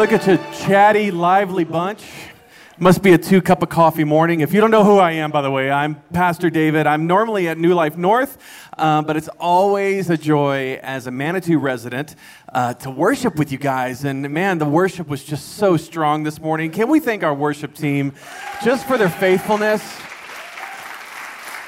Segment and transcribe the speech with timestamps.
[0.00, 2.06] Look at you, chatty, lively bunch.
[2.78, 4.40] Must be a two cup of coffee morning.
[4.40, 6.86] If you don't know who I am, by the way, I'm Pastor David.
[6.86, 8.38] I'm normally at New Life North,
[8.78, 12.16] um, but it's always a joy as a Manitou resident
[12.54, 14.06] uh, to worship with you guys.
[14.06, 16.70] And man, the worship was just so strong this morning.
[16.70, 18.14] Can we thank our worship team
[18.64, 19.82] just for their faithfulness?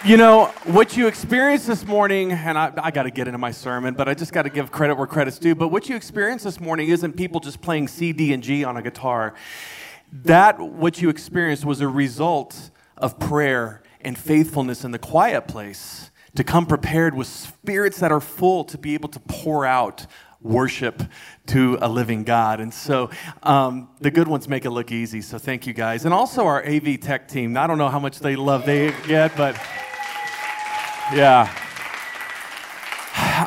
[0.04, 3.52] You know, what you experienced this morning, and I, I got to get into my
[3.52, 5.54] sermon, but I just got to give credit where credit's due.
[5.54, 8.76] But what you experienced this morning isn't people just playing C, D, and G on
[8.76, 9.34] a guitar.
[10.24, 16.10] That, what you experienced, was a result of prayer and faithfulness in the quiet place
[16.34, 20.04] to come prepared with spirits that are full to be able to pour out
[20.40, 21.04] worship
[21.46, 22.58] to a living God.
[22.58, 23.08] And so
[23.44, 25.20] um, the good ones make it look easy.
[25.20, 26.04] So thank you guys.
[26.06, 27.56] And also our AV tech team.
[27.56, 29.56] I don't know how much they love they get, but.
[31.14, 31.46] Yeah.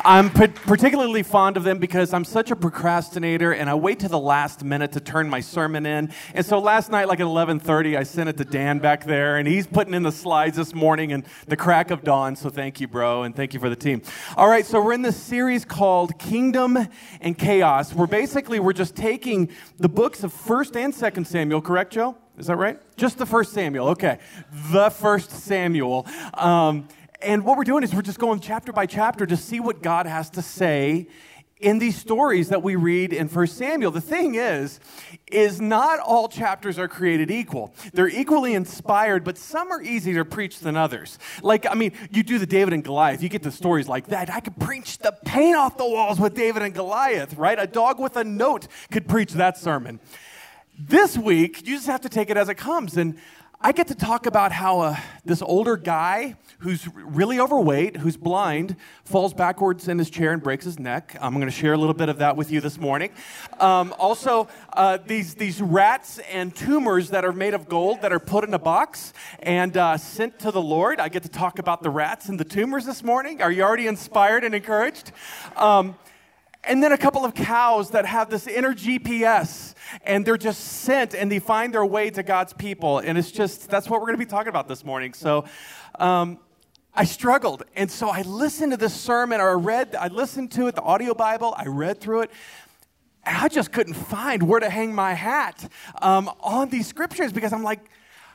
[0.04, 4.18] I'm particularly fond of them because I'm such a procrastinator and I wait to the
[4.18, 6.12] last minute to turn my sermon in.
[6.34, 9.48] And so last night, like at 11:30, I sent it to Dan back there, and
[9.48, 12.36] he's putting in the slides this morning and the crack of dawn.
[12.36, 14.00] So thank you, bro, and thank you for the team.
[14.36, 16.78] All right, so we're in this series called Kingdom
[17.20, 17.92] and Chaos.
[17.92, 21.60] We're basically we're just taking the books of First and Second Samuel.
[21.60, 22.16] Correct, Joe?
[22.38, 22.78] Is that right?
[22.96, 23.88] Just the First Samuel.
[23.88, 24.18] Okay,
[24.70, 26.06] the First Samuel.
[26.34, 26.86] Um,
[27.22, 30.06] and what we're doing is we're just going chapter by chapter to see what God
[30.06, 31.08] has to say
[31.58, 33.90] in these stories that we read in 1 Samuel.
[33.90, 34.78] The thing is,
[35.26, 37.74] is not all chapters are created equal.
[37.94, 41.18] They're equally inspired, but some are easier to preach than others.
[41.42, 44.30] Like, I mean, you do the David and Goliath, you get the stories like that.
[44.30, 47.58] I could preach the paint off the walls with David and Goliath, right?
[47.58, 49.98] A dog with a note could preach that sermon.
[50.78, 52.98] This week, you just have to take it as it comes.
[52.98, 53.18] And
[53.58, 58.76] I get to talk about how uh, this older guy who's really overweight, who's blind,
[59.04, 61.16] falls backwards in his chair and breaks his neck.
[61.22, 63.12] I'm going to share a little bit of that with you this morning.
[63.58, 68.20] Um, also, uh, these, these rats and tumors that are made of gold that are
[68.20, 71.00] put in a box and uh, sent to the Lord.
[71.00, 73.40] I get to talk about the rats and the tumors this morning.
[73.40, 75.12] Are you already inspired and encouraged?
[75.56, 75.96] Um,
[76.66, 81.14] and then a couple of cows that have this inner GPS and they're just sent
[81.14, 82.98] and they find their way to God's people.
[82.98, 85.14] And it's just, that's what we're going to be talking about this morning.
[85.14, 85.44] So,
[85.98, 86.38] um,
[86.98, 87.62] I struggled.
[87.76, 90.82] And so I listened to this sermon, or I read, I listened to it, the
[90.82, 92.30] audio Bible, I read through it.
[93.24, 97.52] And I just couldn't find where to hang my hat um, on these scriptures because
[97.52, 97.80] I'm like,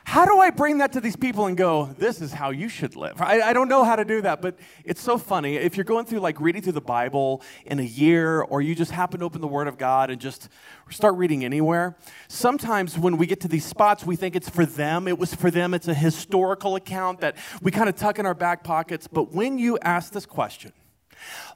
[0.04, 2.96] how do I bring that to these people and go, this is how you should
[2.96, 3.20] live?
[3.20, 5.56] I, I, don't know how to do that, but it's so funny.
[5.56, 8.90] If you're going through like reading through the Bible in a year, or you just
[8.90, 10.48] happen to open the Word of God and just
[10.90, 11.96] start reading anywhere,
[12.28, 15.06] sometimes when we get to these spots, we think it's for them.
[15.06, 15.72] It was for them.
[15.72, 19.06] It's a historical account that we kind of tuck in our back pockets.
[19.06, 20.72] But when you ask this question,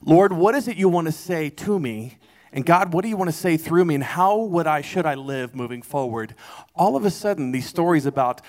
[0.03, 2.19] Lord, what is it you want to say to me?
[2.57, 3.95] And God, what do you want to say through me?
[3.97, 6.35] And how would I, should I live moving forward?
[6.75, 8.41] All of a sudden, these stories about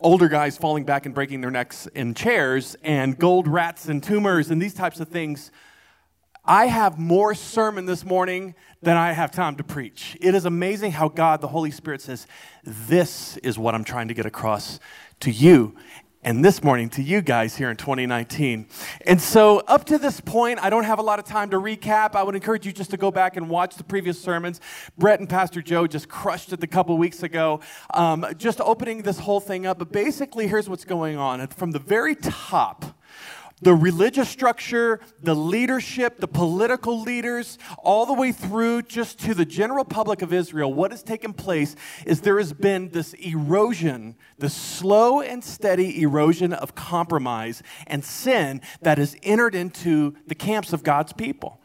[0.00, 4.50] older guys falling back and breaking their necks in chairs and gold rats and tumors
[4.50, 5.50] and these types of things.
[6.42, 10.16] I have more sermon this morning than I have time to preach.
[10.22, 12.26] It is amazing how God, the Holy Spirit, says,
[12.64, 14.80] This is what I'm trying to get across
[15.20, 15.76] to you
[16.24, 18.66] and this morning to you guys here in 2019.
[19.06, 22.14] And so, up to this point, I don't have a lot of time to recap.
[22.14, 24.60] I would encourage you just to go back and watch the previous sermons.
[24.96, 27.60] Brett and Pastor Joe just crushed it a couple weeks ago,
[27.92, 29.78] um, just opening this whole thing up.
[29.78, 31.46] But basically, here's what's going on.
[31.48, 32.84] From the very top,
[33.64, 39.46] the religious structure, the leadership, the political leaders, all the way through just to the
[39.46, 44.50] general public of Israel, what has taken place is there has been this erosion, the
[44.50, 50.82] slow and steady erosion of compromise and sin that has entered into the camps of
[50.82, 51.58] God's people.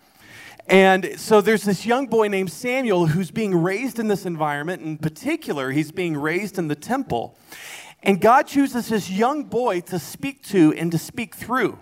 [0.67, 4.83] And so there's this young boy named Samuel who's being raised in this environment.
[4.83, 7.37] In particular, he's being raised in the temple.
[8.01, 11.79] And God chooses this young boy to speak to and to speak through.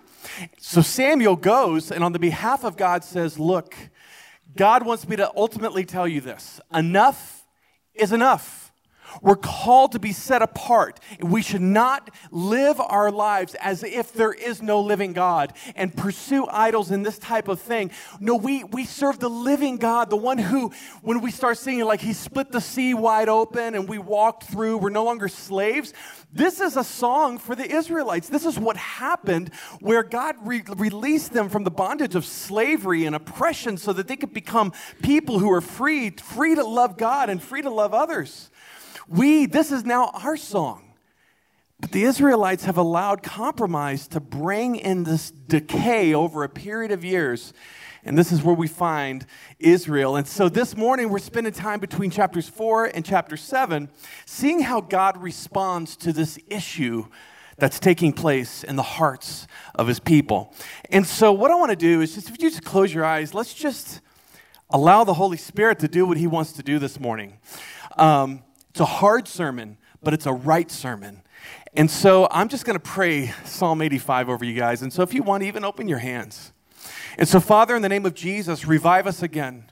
[0.57, 3.75] So Samuel goes and, on the behalf of God, says, Look,
[4.55, 7.45] God wants me to ultimately tell you this enough
[7.93, 8.66] is enough.
[9.21, 10.99] We're called to be set apart.
[11.19, 16.47] We should not live our lives as if there is no living God and pursue
[16.47, 17.91] idols and this type of thing.
[18.19, 20.71] No, we, we serve the living God, the one who,
[21.01, 24.77] when we start singing, like He split the sea wide open and we walked through,
[24.77, 25.93] we're no longer slaves.
[26.33, 28.29] This is a song for the Israelites.
[28.29, 33.15] This is what happened where God re- released them from the bondage of slavery and
[33.15, 37.41] oppression so that they could become people who are free, free to love God and
[37.41, 38.49] free to love others.
[39.07, 40.83] We, this is now our song.
[41.79, 47.05] But the Israelites have allowed compromise to bring in this decay over a period of
[47.05, 47.53] years.
[48.03, 49.25] And this is where we find
[49.59, 50.15] Israel.
[50.15, 53.89] And so this morning, we're spending time between chapters 4 and chapter 7,
[54.25, 57.05] seeing how God responds to this issue
[57.57, 60.53] that's taking place in the hearts of his people.
[60.89, 63.33] And so, what I want to do is just, if you just close your eyes,
[63.33, 64.01] let's just
[64.69, 67.37] allow the Holy Spirit to do what he wants to do this morning.
[67.97, 68.43] Um,
[68.77, 71.23] it's a hard sermon, but it's a right sermon.
[71.73, 74.83] And so I'm just going to pray Psalm 85 over you guys.
[74.83, 76.53] And so if you want, even open your hands.
[77.17, 79.71] And so, Father, in the name of Jesus, revive us again.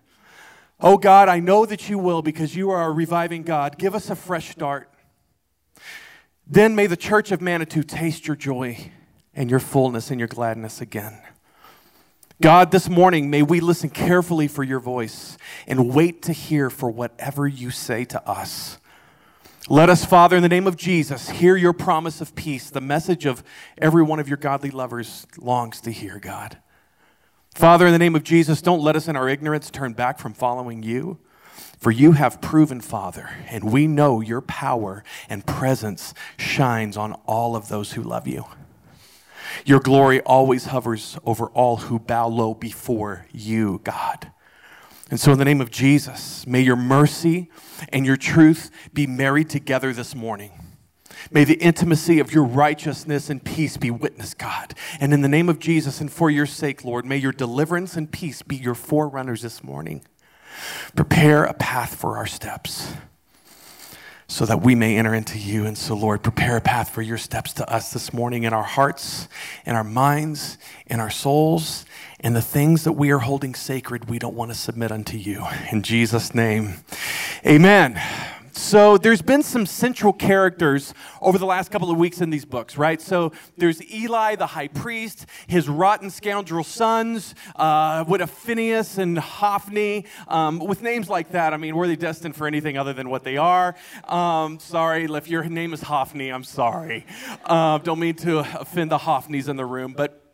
[0.80, 3.78] Oh God, I know that you will because you are a reviving God.
[3.78, 4.90] Give us a fresh start.
[6.48, 8.90] Then may the church of Manitou taste your joy
[9.36, 11.22] and your fullness and your gladness again.
[12.42, 15.38] God, this morning, may we listen carefully for your voice
[15.68, 18.80] and wait to hear for whatever you say to us.
[19.68, 23.26] Let us, Father, in the name of Jesus, hear your promise of peace, the message
[23.26, 23.44] of
[23.80, 26.60] every one of your godly lovers longs to hear, God.
[27.56, 30.36] Father, in the name of Jesus, don't let us in our ignorance turn back from
[30.36, 31.18] following you.
[31.80, 37.56] For you have proven, Father, and we know your power and presence shines on all
[37.56, 38.46] of those who love you.
[39.66, 44.32] Your glory always hovers over all who bow low before you, God.
[45.10, 47.50] And so, in the name of Jesus, may your mercy
[47.90, 50.52] and your truth be married together this morning.
[51.32, 54.74] May the intimacy of your righteousness and peace be witnessed, God.
[55.00, 58.12] And in the name of Jesus and for your sake, Lord, may your deliverance and
[58.12, 60.04] peace be your forerunners this morning.
[60.96, 62.94] Prepare a path for our steps
[64.28, 65.66] so that we may enter into you.
[65.66, 68.64] And so, Lord, prepare a path for your steps to us this morning in our
[68.64, 69.28] hearts,
[69.66, 70.58] in our minds,
[70.88, 71.86] in our souls,
[72.20, 75.46] and the things that we are holding sacred, we don't want to submit unto you.
[75.72, 76.76] In Jesus' name,
[77.46, 78.02] amen.
[78.58, 82.78] So there's been some central characters over the last couple of weeks in these books,
[82.78, 83.02] right?
[83.02, 89.20] So there's Eli, the high priest, his rotten scoundrel sons, uh, with a Phineas and
[89.20, 90.06] Hophni.
[90.30, 93.26] Um, with names like that, I mean, were they destined for anything other than what
[93.26, 93.76] they are?
[94.06, 97.06] Um, sorry, if your name is Hophni, I'm sorry.
[97.44, 100.25] Uh, don't mean to offend the Hophnis in the room, but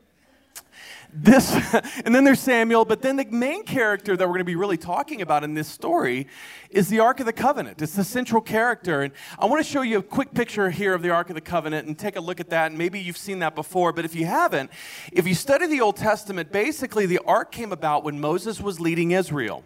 [1.13, 1.51] this,
[2.05, 4.77] and then there's Samuel, but then the main character that we're going to be really
[4.77, 6.27] talking about in this story
[6.69, 7.81] is the Ark of the Covenant.
[7.81, 9.01] It's the central character.
[9.01, 11.41] And I want to show you a quick picture here of the Ark of the
[11.41, 12.67] Covenant and take a look at that.
[12.67, 14.71] And maybe you've seen that before, but if you haven't,
[15.11, 19.11] if you study the Old Testament, basically the Ark came about when Moses was leading
[19.11, 19.63] Israel.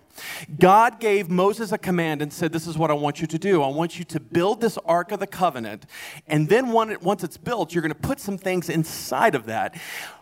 [0.59, 3.61] God gave Moses a command and said, This is what I want you to do.
[3.61, 5.85] I want you to build this Ark of the Covenant.
[6.27, 9.75] And then once it's built, you're going to put some things inside of that.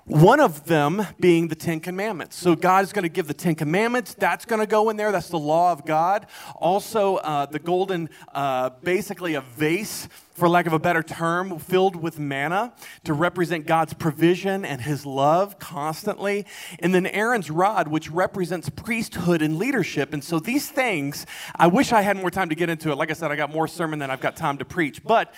[0.06, 2.36] One of them being the Ten Commandments.
[2.36, 4.14] So God is going to give the Ten Commandments.
[4.14, 5.14] That's going to go in there.
[5.14, 6.28] That's the law of God.
[6.56, 11.96] Also, uh, the golden, uh, basically a vase, for lack of a better term, filled
[11.96, 12.74] with manna
[13.06, 16.48] to represent God's provision and his love constantly.
[16.80, 20.14] And then Aaron's rod, which represents priesthood and leadership.
[20.14, 21.26] And so these things,
[21.56, 22.96] I wish I had more time to get into it.
[22.96, 25.02] Like I said, I got more sermon than I've got time to preach.
[25.02, 25.34] But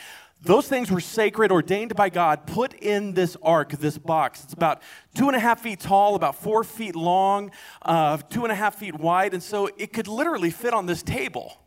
[0.46, 4.44] those things were sacred, ordained by God, put in this ark, this box.
[4.44, 4.82] It's about
[5.16, 7.52] two and a half feet tall, about four feet long,
[7.82, 11.02] uh, two and a half feet wide, and so it could literally fit on this
[11.02, 11.58] table.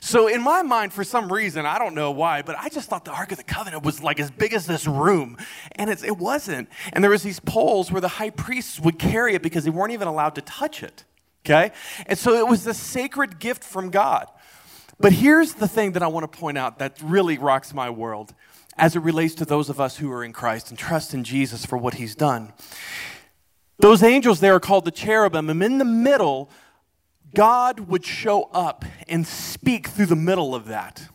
[0.00, 3.04] So, in my mind, for some reason, I don't know why, but I just thought
[3.04, 5.38] the Ark of the Covenant was like as big as this room.
[5.72, 6.68] And it wasn't.
[6.92, 9.92] And there was these poles where the high priests would carry it because they weren't
[9.92, 11.04] even allowed to touch it.
[11.44, 11.72] Okay?
[12.06, 14.28] And so it was a sacred gift from God.
[15.00, 18.34] But here's the thing that I want to point out that really rocks my world
[18.76, 21.64] as it relates to those of us who are in Christ and trust in Jesus
[21.64, 22.52] for what he's done.
[23.78, 26.50] Those angels there are called the cherubim, and in the middle,
[27.34, 31.08] God would show up and speak through the middle of that.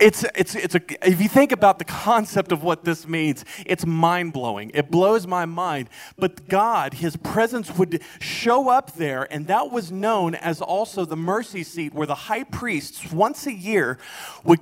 [0.00, 3.84] It's, it's, it's a, if you think about the concept of what this means, it's
[3.84, 4.70] mind blowing.
[4.72, 5.90] It blows my mind.
[6.16, 11.16] But God, His presence would show up there, and that was known as also the
[11.16, 13.98] mercy seat, where the high priests once a year
[14.44, 14.60] would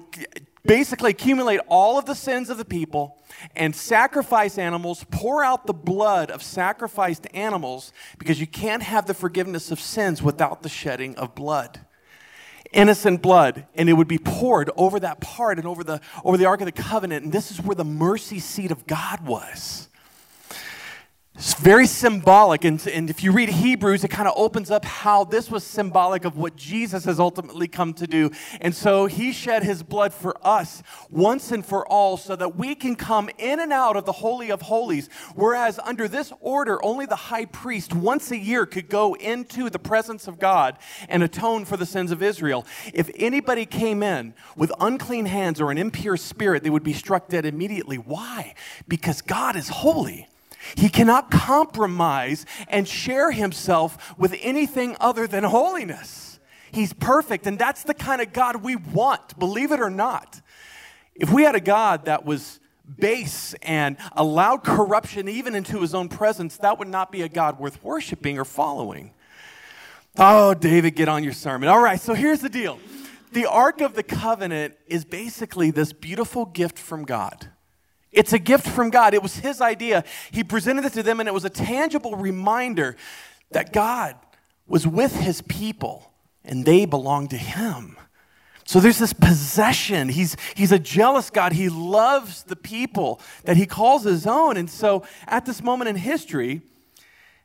[0.64, 3.22] basically accumulate all of the sins of the people
[3.54, 9.14] and sacrifice animals, pour out the blood of sacrificed animals, because you can't have the
[9.14, 11.86] forgiveness of sins without the shedding of blood
[12.72, 16.46] innocent blood and it would be poured over that part and over the over the
[16.46, 19.89] ark of the covenant and this is where the mercy seat of god was
[21.36, 22.64] It's very symbolic.
[22.64, 26.26] And, and if you read Hebrews, it kind of opens up how this was symbolic
[26.26, 28.30] of what Jesus has ultimately come to do.
[28.60, 32.74] And so he shed his blood for us once and for all so that we
[32.74, 35.08] can come in and out of the Holy of Holies.
[35.34, 39.78] Whereas under this order, only the high priest once a year could go into the
[39.78, 40.76] presence of God
[41.08, 42.66] and atone for the sins of Israel.
[42.92, 47.28] If anybody came in with unclean hands or an impure spirit, they would be struck
[47.28, 47.96] dead immediately.
[47.96, 48.54] Why?
[48.88, 50.28] Because God is holy.
[50.76, 56.38] He cannot compromise and share himself with anything other than holiness.
[56.72, 60.40] He's perfect, and that's the kind of God we want, believe it or not.
[61.14, 62.60] If we had a God that was
[62.98, 67.58] base and allowed corruption even into his own presence, that would not be a God
[67.58, 69.12] worth worshiping or following.
[70.18, 71.68] Oh, David, get on your sermon.
[71.68, 72.78] All right, so here's the deal
[73.32, 77.48] the Ark of the Covenant is basically this beautiful gift from God.
[78.12, 79.14] It's a gift from God.
[79.14, 80.04] It was his idea.
[80.30, 82.96] He presented it to them, and it was a tangible reminder
[83.50, 84.16] that God
[84.66, 86.12] was with his people
[86.44, 87.96] and they belonged to him.
[88.64, 90.08] So there's this possession.
[90.08, 91.52] He's, he's a jealous God.
[91.52, 94.56] He loves the people that he calls his own.
[94.56, 96.62] And so at this moment in history,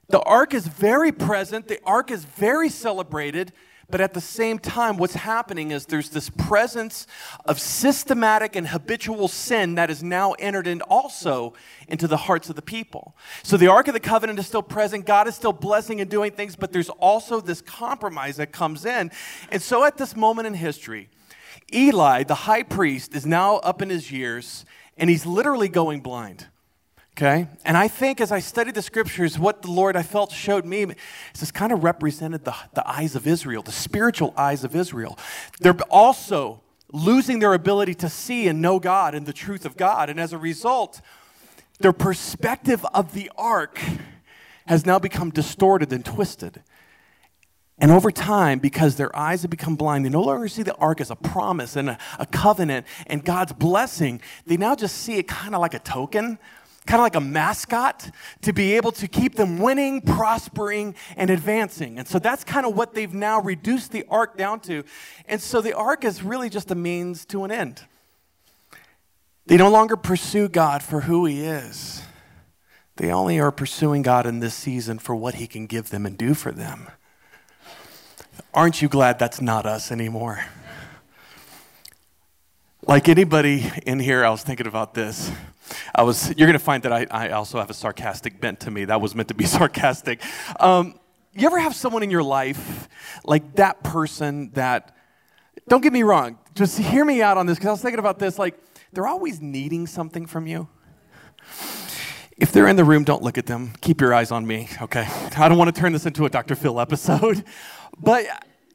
[0.08, 3.54] the ark is very present, the ark is very celebrated,
[3.90, 7.06] but at the same time, what's happening is there's this presence
[7.46, 11.54] of systematic and habitual sin that is now entered in also
[11.88, 13.16] into the hearts of the people.
[13.44, 15.06] So the Ark of the Covenant is still present.
[15.06, 19.12] God is still blessing and doing things, but there's also this compromise that comes in.
[19.52, 21.10] And so at this moment in history,
[21.74, 24.66] Eli, the high priest, is now up in his years
[24.98, 26.48] and he's literally going blind.
[27.18, 27.48] Okay?
[27.64, 30.84] And I think as I studied the scriptures, what the Lord I felt showed me
[30.84, 35.18] is this kind of represented the, the eyes of Israel, the spiritual eyes of Israel.
[35.62, 40.10] They're also losing their ability to see and know God and the truth of God.
[40.10, 41.00] And as a result,
[41.80, 43.80] their perspective of the ark
[44.68, 46.64] has now become distorted and twisted.
[47.78, 51.00] And over time, because their eyes have become blind, they no longer see the ark
[51.00, 54.20] as a promise and a, a covenant and God's blessing.
[54.46, 56.40] They now just see it kind of like a token
[56.86, 58.10] kind of like a mascot
[58.42, 61.98] to be able to keep them winning, prospering, and advancing.
[61.98, 64.84] And so that's kind of what they've now reduced the ark down to.
[65.28, 67.84] And so the ark is really just a means to an end.
[69.48, 72.04] They no longer pursue God for who He is,
[72.98, 76.18] they only are pursuing God in this season for what He can give them and
[76.18, 76.88] do for them.
[78.54, 80.46] Aren't you glad that's not us anymore?
[82.88, 85.32] Like anybody in here, I was thinking about this.
[85.94, 88.72] I was, you're going to find that I, I also have a sarcastic bent to
[88.72, 88.86] me.
[88.86, 90.22] That was meant to be sarcastic.
[90.60, 91.00] Um,
[91.34, 92.88] you ever have someone in your life,
[93.26, 94.96] like that person that,
[95.68, 98.20] don't get me wrong, just hear me out on this, because I was thinking about
[98.20, 98.58] this, like,
[98.94, 100.70] they're always needing something from you.
[102.38, 103.74] If they're in the room, don't look at them.
[103.82, 105.08] Keep your eyes on me, okay?
[105.38, 106.56] I don't want to turn this into a Dr.
[106.56, 107.44] Phil episode.
[107.98, 108.26] But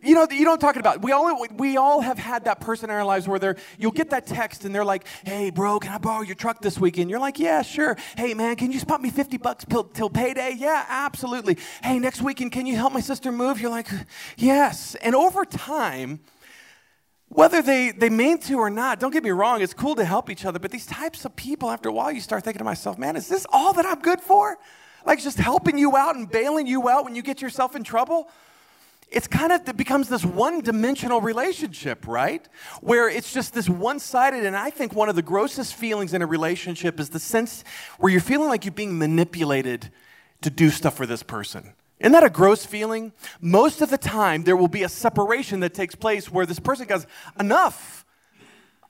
[0.03, 1.03] you know, you I'm talking about.
[1.03, 4.11] We all, we all have had that person in our lives where they're, you'll get
[4.11, 7.11] that text and they're like, hey, bro, can I borrow your truck this weekend?
[7.11, 7.97] You're like, yeah, sure.
[8.17, 10.55] Hey, man, can you spot me 50 bucks till, till payday?
[10.57, 11.59] Yeah, absolutely.
[11.83, 13.61] Hey, next weekend, can you help my sister move?
[13.61, 13.89] You're like,
[14.37, 14.95] yes.
[14.97, 16.21] And over time,
[17.29, 20.31] whether they, they mean to or not, don't get me wrong, it's cool to help
[20.31, 22.99] each other, but these types of people, after a while, you start thinking to myself,
[22.99, 24.59] man, is this all that I'm good for?
[25.07, 28.29] Like just helping you out and bailing you out when you get yourself in trouble?
[29.11, 32.47] It's kind of it becomes this one-dimensional relationship, right?
[32.81, 36.27] Where it's just this one-sided and I think one of the grossest feelings in a
[36.27, 37.65] relationship is the sense
[37.99, 39.91] where you're feeling like you're being manipulated
[40.43, 41.75] to do stuff for this person.
[41.99, 43.13] Isn't that a gross feeling?
[43.41, 46.87] Most of the time there will be a separation that takes place where this person
[46.87, 47.07] goes,
[47.39, 48.07] "Enough.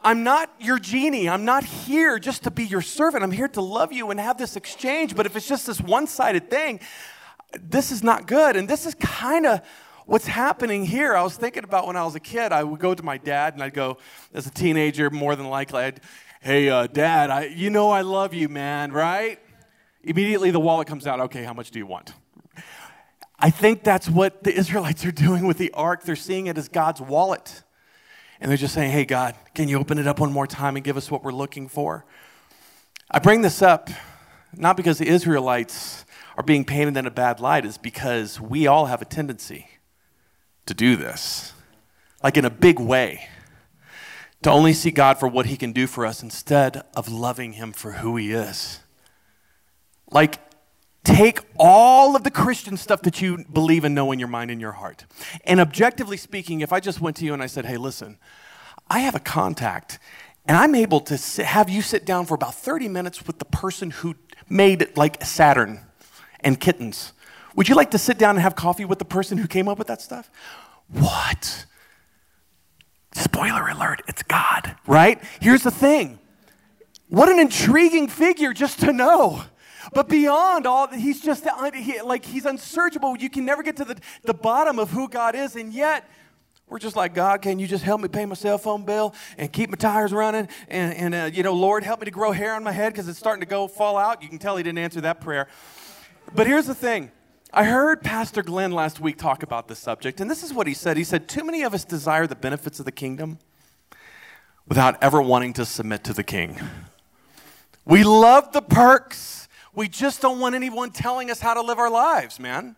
[0.02, 1.28] I'm not your genie.
[1.28, 3.24] I'm not here just to be your servant.
[3.24, 5.16] I'm here to love you and have this exchange.
[5.16, 6.80] But if it's just this one sided thing,
[7.58, 8.56] this is not good.
[8.56, 9.60] And this is kind of
[10.10, 12.50] what's happening here, I was thinking about when I was a kid.
[12.50, 13.98] I would go to my dad and I'd go,
[14.34, 16.00] as a teenager, more than likely, I'd,
[16.40, 19.38] hey, uh, dad, I, you know I love you, man, right?
[20.02, 22.12] Immediately the wallet comes out, okay, how much do you want?
[23.38, 26.02] I think that's what the Israelites are doing with the ark.
[26.02, 27.62] They're seeing it as God's wallet.
[28.40, 30.84] And they're just saying, hey, God, can you open it up one more time and
[30.84, 32.04] give us what we're looking for?
[33.08, 33.88] I bring this up
[34.56, 36.04] not because the Israelites
[36.36, 39.69] are being painted in a bad light, is because we all have a tendency
[40.66, 41.52] to do this,
[42.22, 43.28] like in a big way,
[44.42, 47.72] to only see God for what He can do for us instead of loving Him
[47.72, 48.80] for who He is.
[50.10, 50.38] Like,
[51.04, 54.60] take all of the Christian stuff that you believe and know in your mind and
[54.60, 55.04] your heart.
[55.44, 58.18] And objectively speaking, if I just went to you and I said, hey, listen,
[58.88, 59.98] I have a contact
[60.46, 63.44] and I'm able to sit, have you sit down for about 30 minutes with the
[63.44, 64.14] person who
[64.50, 65.80] made like Saturn
[66.40, 67.12] and kittens.
[67.56, 69.78] Would you like to sit down and have coffee with the person who came up
[69.78, 70.30] with that stuff?
[70.88, 71.66] What?
[73.12, 75.22] Spoiler alert, it's God, right?
[75.40, 76.18] Here's the thing.
[77.08, 79.42] What an intriguing figure just to know.
[79.92, 81.44] But beyond all, he's just
[82.04, 83.16] like he's unsearchable.
[83.16, 86.08] You can never get to the, the bottom of who God is, and yet
[86.68, 89.52] we're just like, God, can you just help me pay my cell phone bill and
[89.52, 90.48] keep my tires running?
[90.68, 93.08] And, and uh, you know, Lord, help me to grow hair on my head because
[93.08, 94.22] it's starting to go fall out.
[94.22, 95.48] You can tell he didn't answer that prayer.
[96.32, 97.10] But here's the thing
[97.52, 100.74] I heard Pastor Glenn last week talk about this subject, and this is what he
[100.74, 100.96] said.
[100.96, 103.38] He said, Too many of us desire the benefits of the kingdom
[104.68, 106.60] without ever wanting to submit to the king.
[107.84, 111.90] We love the perks, we just don't want anyone telling us how to live our
[111.90, 112.76] lives, man.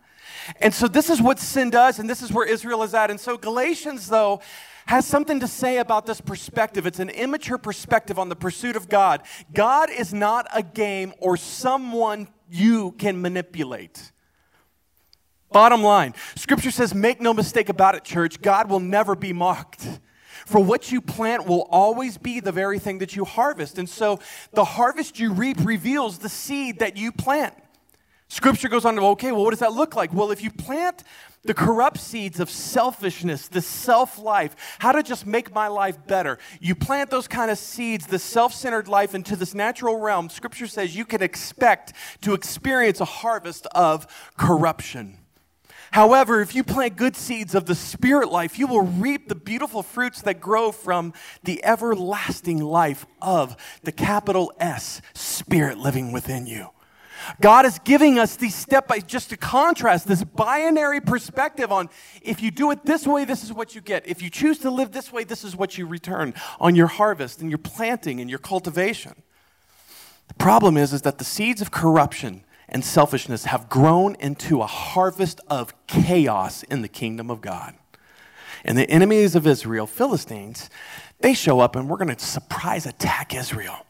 [0.59, 3.11] And so this is what sin does, and this is where Israel is at.
[3.11, 4.41] And so Galatians, though,
[4.87, 6.87] has something to say about this perspective.
[6.87, 9.21] It's an immature perspective on the pursuit of God.
[9.53, 14.12] God is not a game or someone you can manipulate.
[15.53, 19.99] Bottom line, scripture says, make no mistake about it, church, God will never be mocked.
[20.45, 23.77] For what you plant will always be the very thing that you harvest.
[23.77, 24.19] And so
[24.51, 27.53] the harvest you reap reveals the seed that you plant.
[28.27, 30.11] Scripture goes on to, okay, well, what does that look like?
[30.11, 31.03] Well, if you plant
[31.43, 36.39] the corrupt seeds of selfishness, the self life, how to just make my life better,
[36.59, 40.65] you plant those kind of seeds, the self centered life into this natural realm, Scripture
[40.65, 45.19] says you can expect to experience a harvest of corruption.
[45.93, 49.83] However, if you plant good seeds of the spirit life, you will reap the beautiful
[49.83, 56.69] fruits that grow from the everlasting life of the capital S, Spirit living within you.
[57.39, 61.91] God is giving us these step by just to contrast this binary perspective on
[62.23, 64.07] if you do it this way, this is what you get.
[64.07, 67.39] If you choose to live this way, this is what you return on your harvest
[67.39, 69.21] and your planting and your cultivation.
[70.27, 74.67] The problem is, is that the seeds of corruption and selfishness have grown into a
[74.67, 77.75] harvest of chaos in the kingdom of God.
[78.65, 80.69] And the enemies of Israel, Philistines,
[81.19, 83.85] they show up and we're going to surprise attack Israel.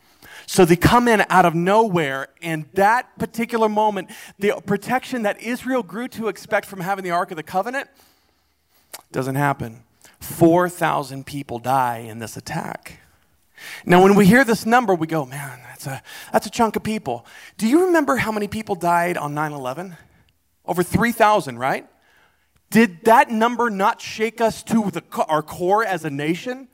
[0.45, 5.83] So they come in out of nowhere, and that particular moment, the protection that Israel
[5.83, 7.89] grew to expect from having the Ark of the Covenant
[9.11, 9.83] doesn't happen.
[10.19, 12.99] 4,000 people die in this attack.
[13.85, 16.83] Now, when we hear this number, we go, man, that's a, that's a chunk of
[16.83, 17.25] people.
[17.57, 19.97] Do you remember how many people died on 9 11?
[20.65, 21.87] Over 3,000, right?
[22.69, 26.69] Did that number not shake us to the, our core as a nation?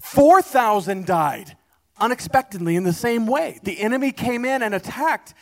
[0.00, 1.56] 4,000 died
[1.98, 3.60] unexpectedly in the same way.
[3.62, 5.34] The enemy came in and attacked,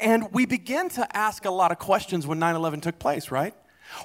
[0.00, 3.54] and we begin to ask a lot of questions when 9 11 took place, right?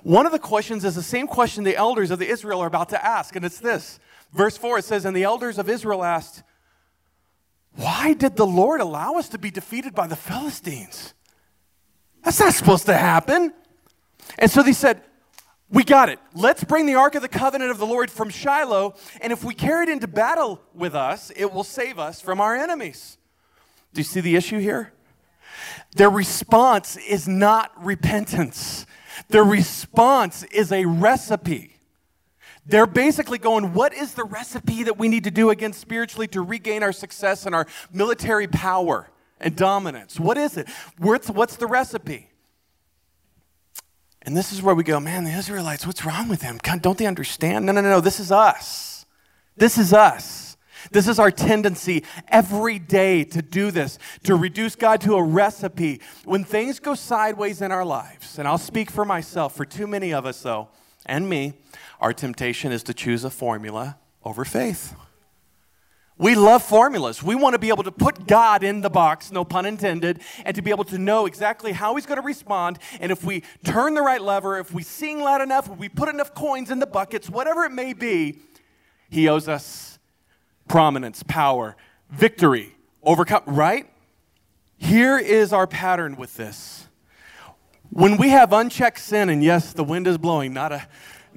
[0.04, 2.90] One of the questions is the same question the elders of the Israel are about
[2.90, 4.00] to ask, and it's this.
[4.34, 6.44] Verse 4 it says, And the elders of Israel asked,
[7.78, 11.14] Why did the Lord allow us to be defeated by the Philistines?
[12.24, 13.54] That's not supposed to happen.
[14.40, 15.04] And so they said,
[15.70, 16.20] we got it.
[16.34, 19.54] Let's bring the Ark of the Covenant of the Lord from Shiloh, and if we
[19.54, 23.18] carry it into battle with us, it will save us from our enemies.
[23.94, 24.94] Do you see the issue here?
[25.96, 28.86] Their response is not repentance,
[29.30, 31.77] their response is a recipe.
[32.68, 36.42] They're basically going, What is the recipe that we need to do again spiritually to
[36.42, 40.20] regain our success and our military power and dominance?
[40.20, 40.68] What is it?
[40.98, 42.30] What's, what's the recipe?
[44.22, 46.58] And this is where we go, man, the Israelites, what's wrong with them?
[46.82, 47.66] Don't they understand?
[47.66, 48.02] No, no, no, no.
[48.02, 49.06] This is us.
[49.56, 50.58] This is us.
[50.92, 56.02] This is our tendency every day to do this, to reduce God to a recipe.
[56.26, 60.14] When things go sideways in our lives, and I'll speak for myself, for too many
[60.14, 60.68] of us, though,
[61.06, 61.54] and me,
[62.00, 64.96] our temptation is to choose a formula over faith.
[66.20, 67.22] We love formulas.
[67.22, 70.56] We want to be able to put God in the box, no pun intended, and
[70.56, 72.80] to be able to know exactly how He's going to respond.
[73.00, 76.10] And if we turn the right lever, if we sing loud enough, if we put
[76.10, 78.40] enough coins in the buckets, whatever it may be,
[79.10, 80.00] He owes us
[80.68, 81.76] prominence, power,
[82.10, 83.88] victory, overcome, right?
[84.78, 86.88] Here is our pattern with this.
[87.90, 90.88] When we have unchecked sin, and yes, the wind is blowing, not a,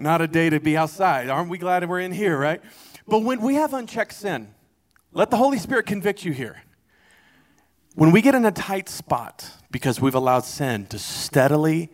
[0.00, 1.28] not a day to be outside.
[1.28, 2.60] Aren't we glad we're in here, right?
[3.06, 4.54] But when we have unchecked sin,
[5.12, 6.62] let the Holy Spirit convict you here.
[7.94, 11.90] When we get in a tight spot because we've allowed sin to steadily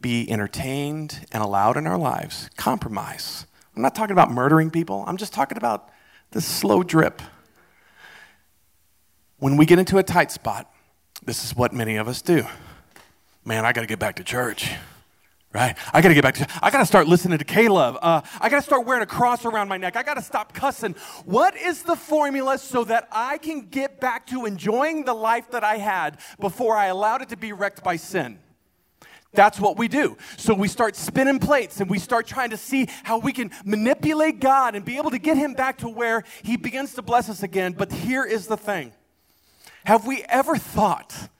[0.00, 3.46] be entertained and allowed in our lives, compromise.
[3.74, 5.90] I'm not talking about murdering people, I'm just talking about
[6.30, 7.22] the slow drip.
[9.38, 10.72] When we get into a tight spot,
[11.24, 12.46] this is what many of us do.
[13.44, 14.72] Man, I got to get back to church,
[15.56, 15.74] right?
[15.94, 17.96] I got to get back to, I got to start listening to K-LOVE.
[18.02, 19.96] Uh, I got to start wearing a cross around my neck.
[19.96, 20.94] I got to stop cussing.
[21.24, 25.64] What is the formula so that I can get back to enjoying the life that
[25.64, 28.38] I had before I allowed it to be wrecked by sin?
[29.32, 30.18] That's what we do.
[30.36, 34.40] So we start spinning plates and we start trying to see how we can manipulate
[34.40, 37.42] God and be able to get Him back to where He begins to bless us
[37.42, 37.72] again.
[37.72, 38.92] But here is the thing
[39.86, 41.30] Have we ever thought,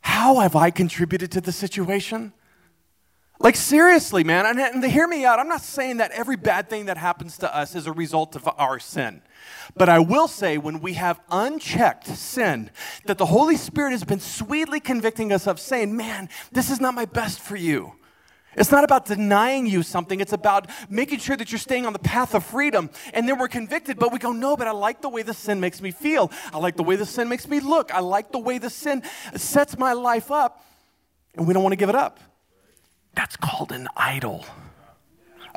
[0.00, 2.34] how have I contributed to the situation?
[3.40, 5.38] Like, seriously, man, and, and hear me out.
[5.38, 8.48] I'm not saying that every bad thing that happens to us is a result of
[8.58, 9.22] our sin.
[9.76, 12.70] But I will say, when we have unchecked sin,
[13.04, 16.94] that the Holy Spirit has been sweetly convicting us of saying, man, this is not
[16.94, 17.92] my best for you.
[18.56, 20.20] It's not about denying you something.
[20.20, 22.90] It's about making sure that you're staying on the path of freedom.
[23.14, 25.60] And then we're convicted, but we go, no, but I like the way the sin
[25.60, 26.32] makes me feel.
[26.52, 27.94] I like the way the sin makes me look.
[27.94, 29.04] I like the way the sin
[29.36, 30.64] sets my life up.
[31.36, 32.18] And we don't want to give it up.
[33.18, 34.46] That's called an idol.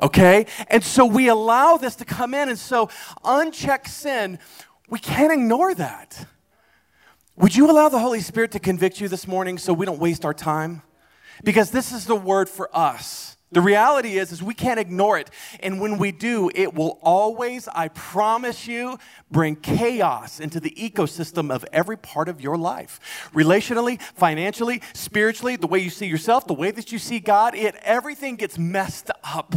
[0.02, 0.48] Okay?
[0.68, 2.50] And so we allow this to come in.
[2.50, 2.90] And so,
[3.24, 4.40] unchecked sin,
[4.90, 6.26] we can't ignore that.
[7.36, 10.26] Would you allow the Holy Spirit to convict you this morning so we don't waste
[10.26, 10.82] our time?
[11.44, 13.31] Because this is the word for us.
[13.52, 15.30] The reality is, is we can't ignore it.
[15.60, 18.98] And when we do, it will always, I promise you,
[19.30, 23.30] bring chaos into the ecosystem of every part of your life.
[23.34, 27.76] Relationally, financially, spiritually, the way you see yourself, the way that you see God, it
[27.84, 29.56] everything gets messed up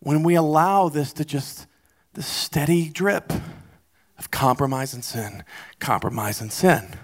[0.00, 1.66] when we allow this to just
[2.14, 3.32] the steady drip
[4.18, 5.44] of compromise and sin,
[5.78, 6.96] compromise and sin.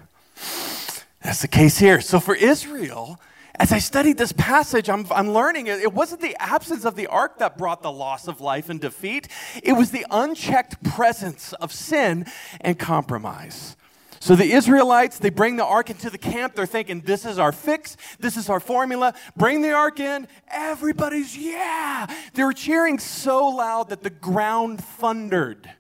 [1.23, 2.01] That's the case here.
[2.01, 3.20] So for Israel,
[3.61, 7.09] as I studied this passage, I'm, I'm learning it, it wasn't the absence of the
[7.09, 9.29] ark that brought the loss of life and defeat,
[9.62, 12.25] it was the unchecked presence of sin
[12.62, 13.77] and compromise.
[14.18, 16.55] So the Israelites, they bring the ark into the camp.
[16.55, 17.96] They're thinking, this is our fix.
[18.18, 19.14] This is our formula.
[19.35, 20.29] Bring the ark in.
[20.51, 22.07] Everybody's, yeah.
[22.35, 25.70] They were cheering so loud that the ground thundered.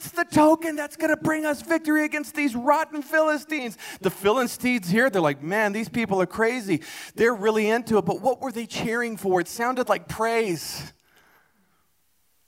[0.00, 3.76] That's the token that's going to bring us victory against these rotten Philistines.
[4.00, 6.80] The Philistines here, they're like, man, these people are crazy.
[7.16, 8.06] They're really into it.
[8.06, 9.42] But what were they cheering for?
[9.42, 10.94] It sounded like praise.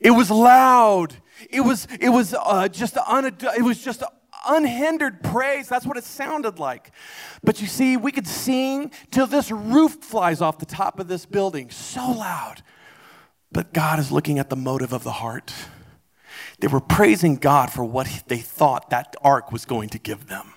[0.01, 1.15] It was loud.
[1.51, 4.03] It was, it was uh, just un- it was just
[4.49, 5.69] unhindered praise.
[5.69, 6.91] That's what it sounded like.
[7.45, 11.27] But you see, we could sing till this roof flies off the top of this
[11.27, 11.69] building.
[11.69, 12.63] So loud.
[13.53, 15.53] But God is looking at the motive of the heart.
[16.63, 20.55] They were praising God for what they thought that ark was going to give them.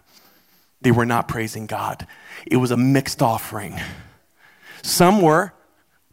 [0.79, 2.05] They were not praising God.
[2.45, 3.81] It was a mixed offering.
[4.83, 5.55] Some were,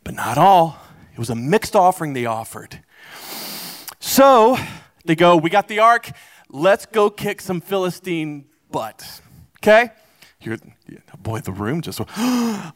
[0.03, 0.79] but not all.
[1.13, 2.81] It was a mixed offering they offered.
[4.01, 4.57] So
[5.05, 6.11] they go, We got the ark.
[6.49, 9.21] Let's go kick some Philistine butt.
[9.59, 9.91] Okay?
[10.41, 10.57] You're,
[11.19, 12.01] boy, the room just.
[12.17, 12.73] Oh,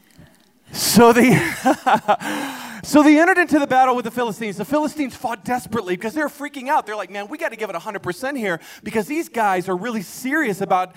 [0.77, 1.41] so they.
[2.87, 4.59] So they entered into the battle with the Philistines.
[4.59, 6.87] The Philistines fought desperately because they're freaking out.
[6.87, 10.03] They're like, man, we got to give it 100% here because these guys are really
[10.03, 10.95] serious about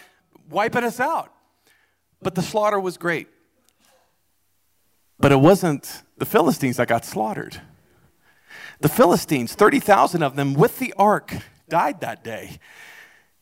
[0.52, 1.34] wiping us out.
[2.22, 3.28] But the slaughter was great.
[5.20, 7.60] But it wasn't the Philistines that got slaughtered.
[8.82, 11.38] The Philistines, 30,000 of them with the ark,
[11.70, 12.60] died that day.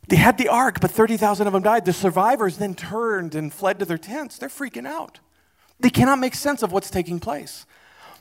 [0.07, 1.83] They had the ark, but 30,000 of them died.
[1.83, 4.37] The survivors then turned and fled to their tents.
[4.37, 5.19] They're freaking out.
[5.79, 7.65] They cannot make sense of what's taking place.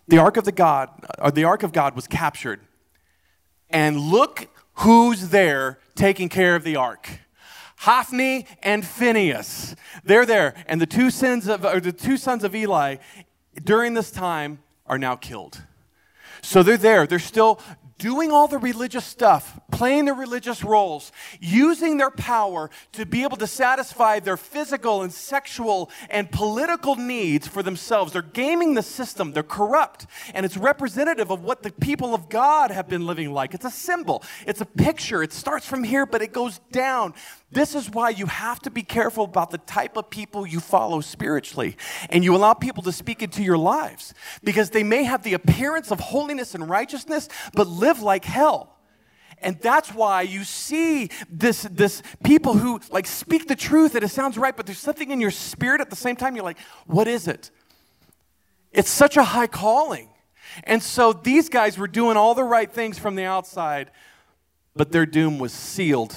[0.08, 2.60] The ark of the God, or the ark of God was captured.
[3.70, 7.08] And look who's there taking care of the ark.
[7.78, 9.74] Hophni and Phineas.
[10.04, 10.54] They're there.
[10.66, 12.96] And the two sons of or the two sons of Eli
[13.62, 15.62] during this time are now killed.
[16.42, 17.06] So they're there.
[17.06, 17.60] They're still
[17.98, 23.36] doing all the religious stuff, playing the religious roles, using their power to be able
[23.38, 28.12] to satisfy their physical and sexual and political needs for themselves.
[28.12, 32.70] They're gaming the system, they're corrupt, and it's representative of what the people of God
[32.70, 33.54] have been living like.
[33.54, 35.22] It's a symbol, it's a picture.
[35.22, 37.14] It starts from here, but it goes down.
[37.52, 41.00] This is why you have to be careful about the type of people you follow
[41.00, 41.76] spiritually.
[42.10, 45.92] And you allow people to speak into your lives because they may have the appearance
[45.92, 47.68] of holiness and righteousness, but
[48.02, 48.76] like hell.
[49.38, 54.08] And that's why you see this, this people who like speak the truth and it
[54.08, 56.34] sounds right, but there's something in your spirit at the same time.
[56.36, 57.50] You're like, what is it?
[58.72, 60.08] It's such a high calling.
[60.64, 63.90] And so these guys were doing all the right things from the outside,
[64.74, 66.16] but their doom was sealed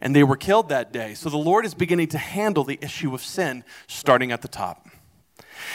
[0.00, 1.14] and they were killed that day.
[1.14, 4.88] So the Lord is beginning to handle the issue of sin starting at the top.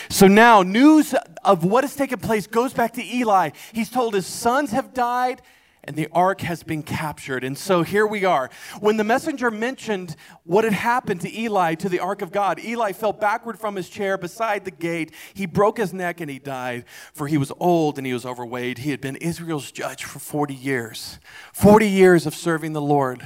[0.09, 3.51] So now, news of what has taken place goes back to Eli.
[3.73, 5.41] He's told his sons have died
[5.85, 7.43] and the ark has been captured.
[7.43, 8.49] And so here we are.
[8.79, 12.91] When the messenger mentioned what had happened to Eli, to the ark of God, Eli
[12.91, 15.13] fell backward from his chair beside the gate.
[15.33, 18.79] He broke his neck and he died, for he was old and he was overweight.
[18.79, 21.19] He had been Israel's judge for 40 years,
[21.53, 23.25] 40 years of serving the Lord.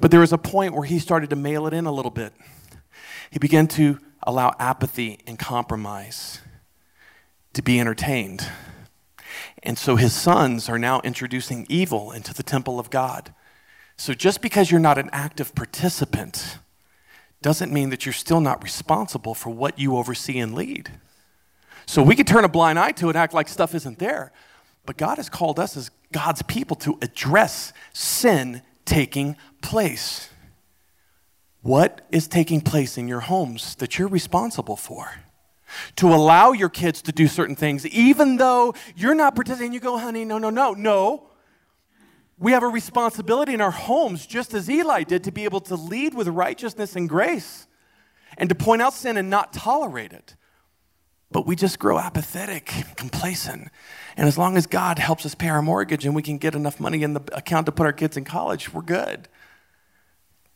[0.00, 2.32] But there was a point where he started to mail it in a little bit.
[3.30, 6.40] He began to allow apathy and compromise
[7.52, 8.46] to be entertained.
[9.62, 13.34] And so his sons are now introducing evil into the temple of God.
[13.96, 16.58] So just because you're not an active participant
[17.40, 20.90] doesn't mean that you're still not responsible for what you oversee and lead.
[21.86, 24.32] So we could turn a blind eye to it, act like stuff isn't there.
[24.86, 30.28] But God has called us as God's people to address sin taking place.
[31.62, 35.12] What is taking place in your homes that you're responsible for?
[35.96, 39.96] To allow your kids to do certain things, even though you're not participating, you go,
[39.96, 41.30] honey, no, no, no, no.
[42.36, 45.76] We have a responsibility in our homes, just as Eli did, to be able to
[45.76, 47.68] lead with righteousness and grace
[48.36, 50.34] and to point out sin and not tolerate it.
[51.30, 53.68] But we just grow apathetic, complacent.
[54.16, 56.80] And as long as God helps us pay our mortgage and we can get enough
[56.80, 59.28] money in the account to put our kids in college, we're good.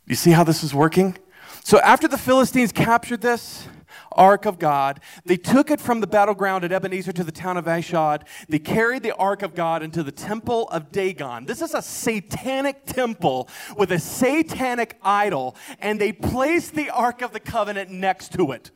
[0.06, 1.16] You see how this is working?
[1.64, 3.66] So after the Philistines captured this
[4.12, 7.66] ark of God, they took it from the battleground at Ebenezer to the town of
[7.66, 8.24] Ashdod.
[8.48, 11.44] They carried the ark of God into the temple of Dagon.
[11.44, 17.32] This is a satanic temple with a satanic idol, and they placed the ark of
[17.32, 18.70] the covenant next to it.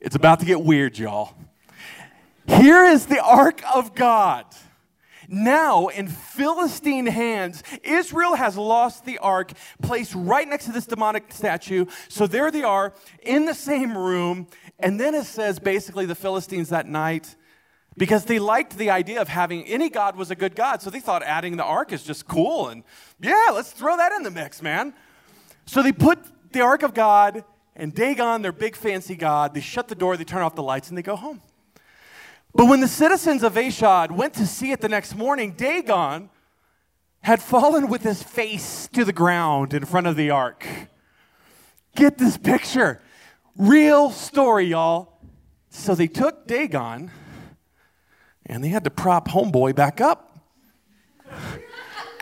[0.00, 1.34] It's about to get weird, y'all.
[2.48, 4.46] Here is the ark of God.
[5.34, 11.32] Now, in Philistine hands, Israel has lost the ark, placed right next to this demonic
[11.32, 11.86] statue.
[12.10, 12.92] So there they are
[13.22, 14.46] in the same room.
[14.78, 17.34] And then it says basically the Philistines that night,
[17.96, 20.82] because they liked the idea of having any God was a good God.
[20.82, 22.68] So they thought adding the ark is just cool.
[22.68, 22.84] And
[23.18, 24.92] yeah, let's throw that in the mix, man.
[25.64, 26.18] So they put
[26.52, 27.42] the ark of God
[27.74, 30.90] and Dagon, their big fancy God, they shut the door, they turn off the lights,
[30.90, 31.40] and they go home.
[32.54, 36.28] But when the citizens of Ashdod went to see it the next morning, Dagon
[37.22, 40.66] had fallen with his face to the ground in front of the ark.
[41.94, 43.00] Get this picture.
[43.56, 45.20] Real story, y'all.
[45.70, 47.10] So they took Dagon
[48.46, 50.38] and they had to prop Homeboy back up.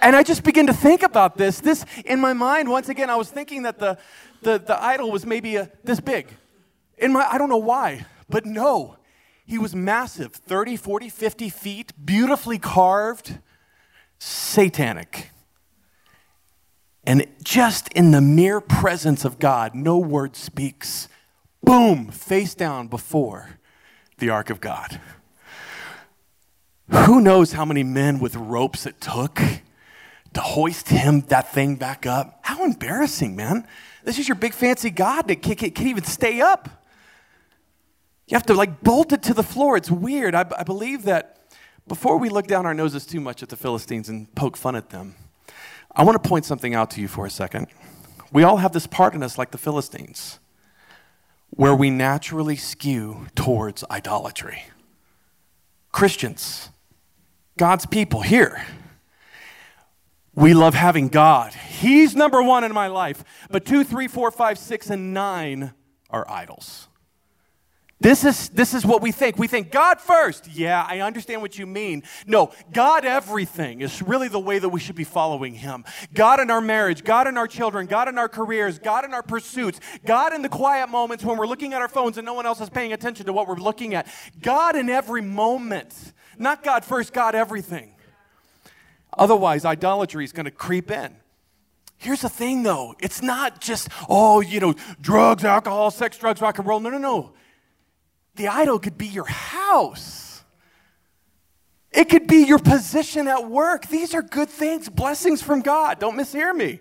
[0.01, 1.61] and I just began to think about this.
[1.61, 3.99] This, in my mind, once again, I was thinking that the,
[4.43, 6.29] the, the idol was maybe a, this big.
[6.99, 8.97] In my, I don't know why, but no.
[9.51, 13.41] He was massive 30, 40, 50 feet, beautifully carved,
[14.17, 15.31] satanic.
[17.03, 21.09] And just in the mere presence of God, no word speaks.
[21.65, 23.59] Boom, face down before
[24.19, 25.01] the ark of God.
[26.91, 29.43] Who knows how many men with ropes it took
[30.33, 32.39] to hoist him that thing back up?
[32.43, 33.67] How embarrassing, man.
[34.05, 36.80] This is your big fancy God that can't, can't even stay up.
[38.31, 39.77] You have to like bolt it to the floor.
[39.77, 40.37] It's weird.
[40.37, 41.37] I, I believe that
[41.89, 44.91] before we look down our noses too much at the Philistines and poke fun at
[44.91, 45.17] them,
[45.97, 47.67] I want to point something out to you for a second.
[48.31, 50.39] We all have this part in us, like the Philistines,
[51.51, 54.63] where we naturally skew towards idolatry.
[55.91, 56.71] Christians,
[57.59, 58.65] God's people here,
[60.37, 61.53] we love having God.
[61.53, 63.25] He's number one in my life.
[63.51, 65.73] But two, three, four, five, six, and nine
[66.11, 66.87] are idols.
[68.03, 69.39] This is, this is what we think.
[69.39, 70.49] We think God first.
[70.49, 72.03] Yeah, I understand what you mean.
[72.27, 75.85] No, God everything is really the way that we should be following Him.
[76.15, 79.23] God in our marriage, God in our children, God in our careers, God in our
[79.23, 82.47] pursuits, God in the quiet moments when we're looking at our phones and no one
[82.47, 84.07] else is paying attention to what we're looking at.
[84.41, 86.15] God in every moment.
[86.39, 87.97] Not God first, God everything.
[89.19, 91.17] Otherwise, idolatry is going to creep in.
[91.99, 96.57] Here's the thing though it's not just, oh, you know, drugs, alcohol, sex, drugs, rock
[96.57, 96.81] and roll.
[96.81, 97.33] No, no, no.
[98.41, 100.43] The idol could be your house.
[101.93, 103.89] It could be your position at work.
[103.89, 105.99] These are good things, blessings from God.
[105.99, 106.81] Don't mishear me.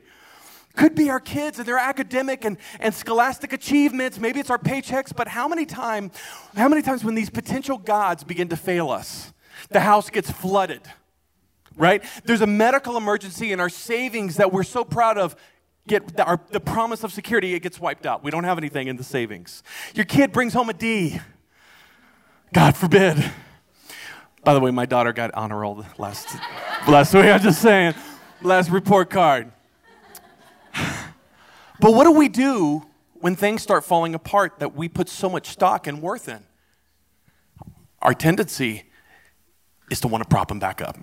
[0.78, 4.22] Could be our kids and their academic and, and scholastic achievements.
[4.22, 6.12] Maybe it's our paychecks, but how many time,
[6.56, 9.34] how many times when these potential gods begin to fail us,
[9.70, 10.84] the house gets flooded,
[11.76, 12.02] right?
[12.24, 15.36] There's a medical emergency and our savings that we're so proud of
[15.90, 18.24] get the, our, the promise of security, it gets wiped out.
[18.24, 19.62] We don't have anything in the savings.
[19.94, 21.20] Your kid brings home a D
[22.54, 23.32] God forbid.
[24.44, 26.28] By the way, my daughter got honor roll last,
[26.88, 27.26] last week.
[27.26, 27.94] I'm just saying,
[28.42, 29.52] last report card.
[31.82, 32.86] But what do we do
[33.16, 36.44] when things start falling apart that we put so much stock and worth in?
[38.02, 38.84] Our tendency
[39.92, 40.98] is to want to prop them back up.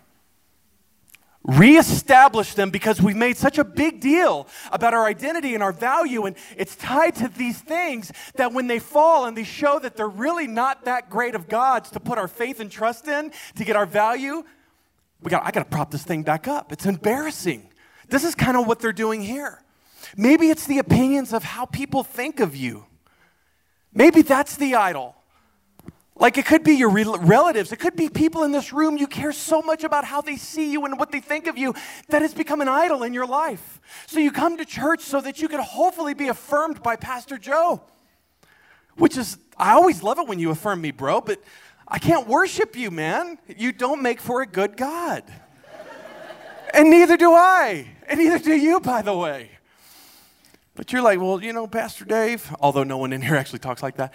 [1.46, 6.26] Reestablish them because we've made such a big deal about our identity and our value,
[6.26, 10.08] and it's tied to these things that when they fall and they show that they're
[10.08, 13.76] really not that great of gods to put our faith and trust in to get
[13.76, 14.42] our value,
[15.22, 16.72] we got, I got to prop this thing back up.
[16.72, 17.68] It's embarrassing.
[18.08, 19.62] This is kind of what they're doing here.
[20.16, 22.86] Maybe it's the opinions of how people think of you.
[23.92, 25.16] Maybe that's the idol.
[26.18, 29.32] Like it could be your relatives, it could be people in this room you care
[29.32, 31.74] so much about how they see you and what they think of you
[32.08, 33.80] that it's become an idol in your life.
[34.06, 37.82] So you come to church so that you can hopefully be affirmed by Pastor Joe.
[38.96, 41.42] Which is, I always love it when you affirm me, bro, but
[41.86, 43.38] I can't worship you, man.
[43.54, 45.22] You don't make for a good God.
[46.72, 47.88] and neither do I.
[48.08, 49.50] And neither do you, by the way.
[50.74, 53.82] But you're like, well, you know, Pastor Dave, although no one in here actually talks
[53.82, 54.14] like that.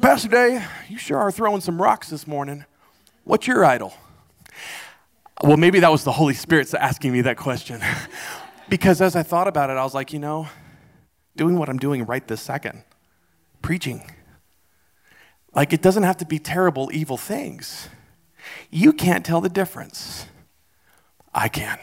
[0.00, 2.64] Pastor Dave, you sure are throwing some rocks this morning.
[3.24, 3.92] What's your idol?
[5.42, 7.80] Well, maybe that was the Holy Spirit asking me that question.
[8.68, 10.46] because as I thought about it, I was like, you know,
[11.36, 12.84] doing what I'm doing right this second,
[13.60, 14.08] preaching.
[15.52, 17.88] Like, it doesn't have to be terrible, evil things.
[18.70, 20.26] You can't tell the difference.
[21.34, 21.76] I can.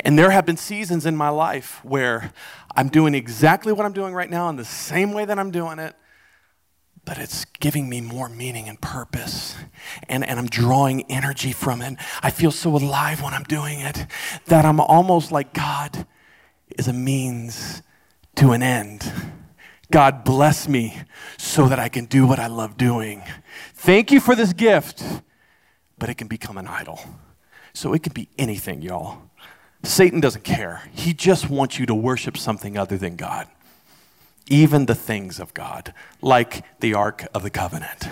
[0.00, 2.34] And there have been seasons in my life where
[2.76, 5.78] I'm doing exactly what I'm doing right now in the same way that I'm doing
[5.78, 5.94] it,
[7.04, 9.56] but it's giving me more meaning and purpose.
[10.08, 11.96] And, and I'm drawing energy from it.
[12.22, 14.06] I feel so alive when I'm doing it
[14.46, 16.06] that I'm almost like God
[16.78, 17.82] is a means
[18.36, 19.12] to an end.
[19.90, 20.96] God bless me
[21.36, 23.22] so that I can do what I love doing.
[23.74, 25.02] Thank you for this gift,
[25.98, 27.00] but it can become an idol.
[27.72, 29.18] So it can be anything, y'all.
[29.82, 30.82] Satan doesn't care.
[30.92, 33.48] He just wants you to worship something other than God
[34.50, 38.08] even the things of God, like the Ark of the Covenant.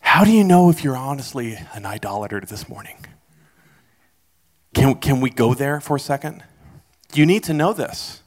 [0.00, 2.96] How do you know if you're honestly an idolater this morning?
[4.74, 6.42] Can, can we go there for a second?
[7.14, 8.22] You need to know this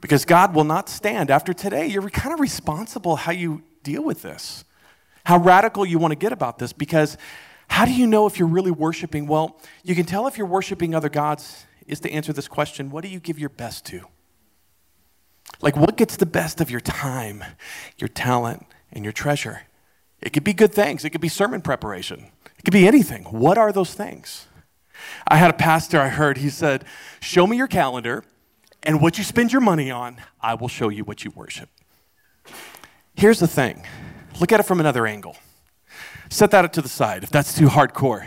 [0.00, 1.86] because God will not stand after today.
[1.86, 4.64] You're kind of responsible how you deal with this,
[5.24, 7.16] how radical you want to get about this because
[7.68, 9.26] how do you know if you're really worshiping?
[9.26, 13.02] Well, you can tell if you're worshiping other gods is to answer this question what
[13.02, 14.06] do you give your best to?
[15.60, 17.44] Like, what gets the best of your time,
[17.98, 19.62] your talent, and your treasure?
[20.20, 22.26] It could be good things, it could be sermon preparation,
[22.58, 23.24] it could be anything.
[23.24, 24.46] What are those things?
[25.26, 26.84] I had a pastor I heard, he said,
[27.20, 28.24] Show me your calendar,
[28.82, 31.68] and what you spend your money on, I will show you what you worship.
[33.14, 33.84] Here's the thing
[34.40, 35.36] look at it from another angle.
[36.30, 38.26] Set that to the side if that's too hardcore.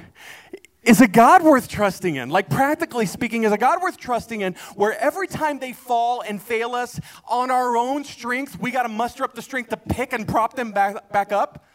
[0.85, 2.29] Is a God worth trusting in?
[2.29, 6.39] Like, practically speaking, is a God worth trusting in where every time they fall and
[6.39, 10.13] fail us on our own strength, we got to muster up the strength to pick
[10.13, 11.65] and prop them back, back up?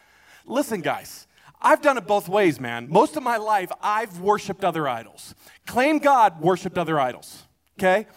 [0.45, 1.27] Listen, guys,
[1.61, 2.87] I've done it both ways, man.
[2.89, 5.35] Most of my life, I've worshiped other idols.
[5.67, 7.43] Claim God worshiped other idols,
[7.77, 8.07] okay?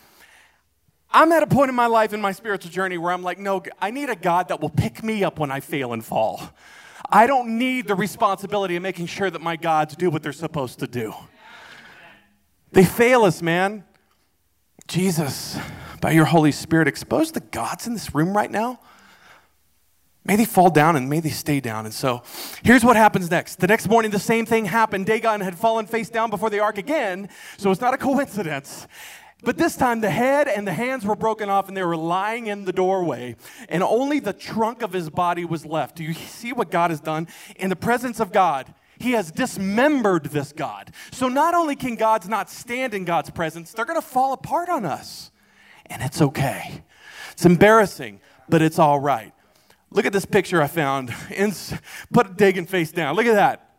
[1.10, 3.62] I'm at a point in my life in my spiritual journey where I'm like, no,
[3.80, 6.50] I need a God that will pick me up when I fail and fall.
[7.14, 10.80] I don't need the responsibility of making sure that my gods do what they're supposed
[10.80, 11.14] to do.
[12.72, 13.84] They fail us, man.
[14.88, 15.56] Jesus,
[16.00, 18.80] by your Holy Spirit, expose the gods in this room right now.
[20.24, 21.84] May they fall down and may they stay down.
[21.84, 22.24] And so
[22.64, 23.60] here's what happens next.
[23.60, 25.06] The next morning, the same thing happened.
[25.06, 28.88] Dagon had fallen face down before the ark again, so it's not a coincidence.
[29.44, 32.46] But this time the head and the hands were broken off and they were lying
[32.46, 33.36] in the doorway,
[33.68, 35.96] and only the trunk of his body was left.
[35.96, 37.28] Do you see what God has done?
[37.56, 40.92] In the presence of God, he has dismembered this God.
[41.12, 44.68] So not only can gods not stand in God's presence, they're going to fall apart
[44.68, 45.30] on us.
[45.86, 46.82] And it's okay.
[47.32, 49.32] It's embarrassing, but it's all right.
[49.90, 51.14] Look at this picture I found.
[52.12, 53.14] Put Dagon face down.
[53.16, 53.70] Look at that.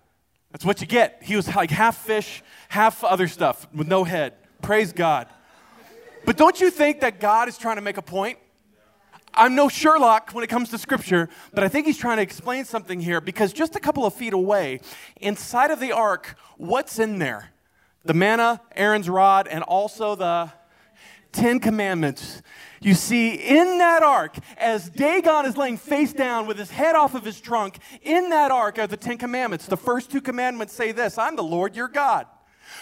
[0.51, 1.21] That's what you get.
[1.23, 4.33] He was like half fish, half other stuff with no head.
[4.61, 5.27] Praise God.
[6.25, 8.39] But don't you think that God is trying to make a point?
[9.33, 12.65] I'm no Sherlock when it comes to scripture, but I think he's trying to explain
[12.65, 14.79] something here because just a couple of feet away,
[15.17, 17.51] inside of the ark, what's in there?
[18.05, 20.51] The manna, Aaron's rod, and also the
[21.33, 22.41] Ten Commandments.
[22.81, 27.13] You see, in that ark, as Dagon is laying face down with his head off
[27.13, 29.65] of his trunk, in that ark are the Ten Commandments.
[29.65, 32.25] The first two commandments say this I'm the Lord your God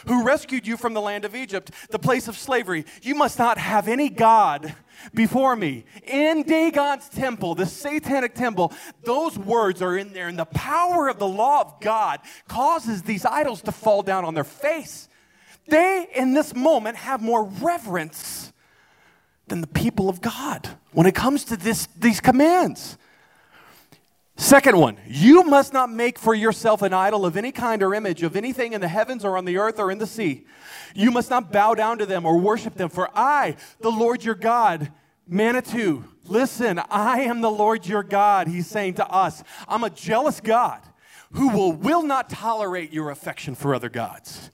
[0.08, 2.86] who rescued you from the land of Egypt, the place of slavery.
[3.02, 4.76] You must not have any God
[5.14, 5.86] before me.
[6.06, 11.20] In Dagon's temple, the satanic temple, those words are in there, and the power of
[11.20, 15.10] the law of God causes these idols to fall down on their face.
[15.68, 18.52] They, in this moment, have more reverence
[19.48, 22.98] than the people of God when it comes to this, these commands.
[24.36, 28.24] Second one, you must not make for yourself an idol of any kind or image
[28.24, 30.46] of anything in the heavens or on the earth or in the sea.
[30.96, 34.36] You must not bow down to them or worship them, for I, the Lord your
[34.36, 34.92] God,
[35.28, 39.44] Manitou, listen, I am the Lord your God, he's saying to us.
[39.68, 40.82] I'm a jealous God
[41.34, 44.50] who will, will not tolerate your affection for other gods.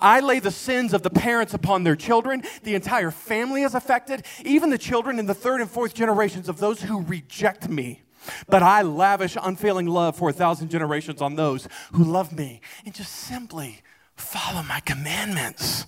[0.00, 2.42] I lay the sins of the parents upon their children.
[2.62, 6.58] The entire family is affected, even the children in the third and fourth generations of
[6.58, 8.02] those who reject me.
[8.48, 12.94] But I lavish unfailing love for a thousand generations on those who love me and
[12.94, 13.82] just simply
[14.16, 15.86] follow my commandments.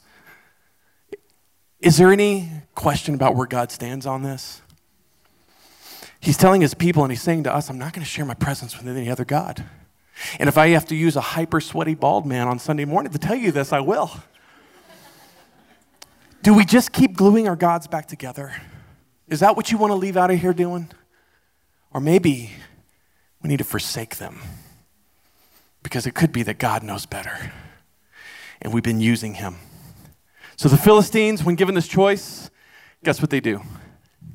[1.81, 4.63] Is there any question about where God stands on this?
[6.21, 8.35] He's telling his people and he's saying to us, I'm not going to share my
[8.35, 9.65] presence with any other God.
[10.39, 13.19] And if I have to use a hyper sweaty bald man on Sunday morning to
[13.19, 14.11] tell you this, I will.
[16.43, 18.55] Do we just keep gluing our gods back together?
[19.29, 20.89] Is that what you want to leave out of here doing?
[21.97, 22.51] Or maybe
[23.43, 24.39] we need to forsake them
[25.83, 27.53] because it could be that God knows better
[28.61, 29.57] and we've been using him.
[30.57, 32.51] So the Philistines, when given this choice,
[33.03, 33.63] guess what they do?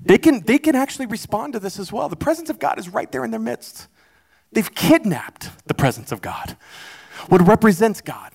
[0.01, 2.09] They can, they can actually respond to this as well.
[2.09, 3.87] The presence of God is right there in their midst.
[4.51, 6.57] They've kidnapped the presence of God,
[7.29, 8.31] what represents God.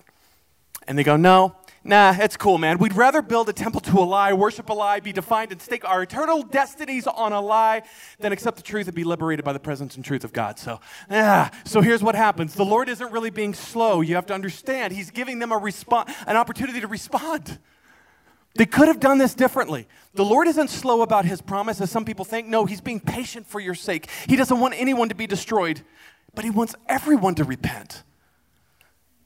[0.87, 1.57] And they go, No,
[1.87, 2.79] nah, it's cool, man.
[2.79, 5.85] We'd rather build a temple to a lie, worship a lie, be defined, and stake
[5.85, 7.83] our eternal destinies on a lie
[8.19, 10.59] than accept the truth and be liberated by the presence and truth of God.
[10.59, 10.81] So,
[11.11, 11.51] yeah.
[11.65, 14.01] So here's what happens the Lord isn't really being slow.
[14.01, 17.59] You have to understand, He's giving them a response, an opportunity to respond.
[18.57, 19.87] They could have done this differently.
[20.15, 22.47] The Lord isn't slow about his promise, as some people think.
[22.47, 24.09] No, he's being patient for your sake.
[24.27, 25.83] He doesn't want anyone to be destroyed,
[26.35, 28.03] but he wants everyone to repent.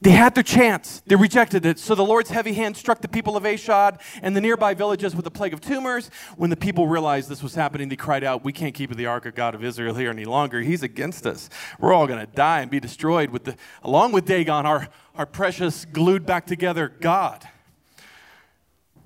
[0.03, 1.03] They had their chance.
[1.07, 1.78] They rejected it.
[1.78, 5.26] So the Lord's heavy hand struck the people of Ashdod and the nearby villages with
[5.26, 6.11] a plague of tumors.
[6.38, 9.26] When the people realized this was happening, they cried out, We can't keep the ark
[9.26, 10.62] of God of Israel here any longer.
[10.62, 11.51] He's against us.
[11.78, 15.26] We're all going to die and be destroyed with the, along with Dagon, our, our
[15.26, 17.46] precious, glued back together God.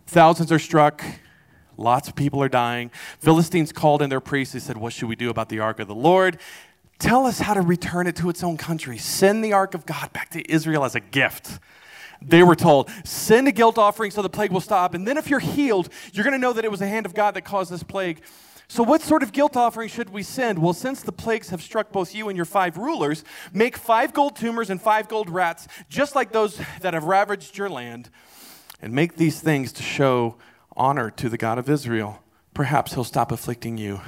[0.06, 1.02] Thousands are struck.
[1.76, 2.92] Lots of people are dying.
[3.18, 4.54] Philistines called in their priests.
[4.54, 6.38] They said, What should we do about the ark of the Lord?
[7.04, 8.96] Tell us how to return it to its own country.
[8.96, 11.58] Send the ark of God back to Israel as a gift.
[12.22, 14.94] They were told, send a guilt offering so the plague will stop.
[14.94, 17.12] And then if you're healed, you're going to know that it was the hand of
[17.12, 18.22] God that caused this plague.
[18.68, 20.58] So, what sort of guilt offering should we send?
[20.58, 24.34] Well, since the plagues have struck both you and your five rulers, make five gold
[24.34, 28.08] tumors and five gold rats, just like those that have ravaged your land,
[28.80, 30.36] and make these things to show
[30.74, 32.22] honor to the God of Israel.
[32.54, 34.00] Perhaps he'll stop afflicting you,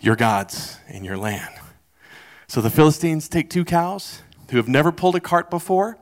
[0.00, 1.54] your gods, and your land.
[2.48, 5.98] So the Philistines take two cows who have never pulled a cart before.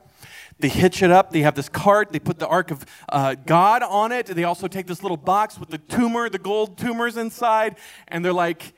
[0.60, 1.32] They hitch it up.
[1.32, 2.12] They have this cart.
[2.12, 4.26] They put the ark of uh, God on it.
[4.26, 7.76] They also take this little box with the tumor, the gold tumors inside,
[8.08, 8.74] and they're like,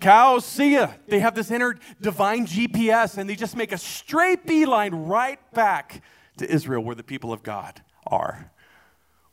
[0.00, 0.88] Cows, see ya.
[1.06, 6.02] They have this inner divine GPS, and they just make a straight beeline right back
[6.38, 8.50] to Israel, where the people of God are.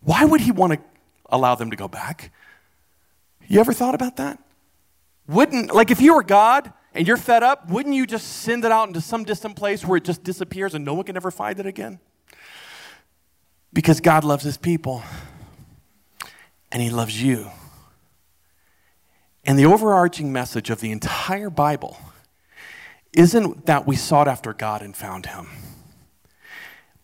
[0.01, 0.80] Why would he want to
[1.30, 2.32] allow them to go back?
[3.47, 4.39] You ever thought about that?
[5.28, 8.72] Wouldn't, like, if you were God, and you're fed up, wouldn't you just send it
[8.72, 11.60] out into some distant place where it just disappears and no one can ever find
[11.60, 12.00] it again?
[13.72, 15.04] Because God loves his people
[16.72, 17.52] and he loves you.
[19.45, 22.00] And the overarching message of the entire Bible
[23.14, 25.50] isn't that we sought after God and found him,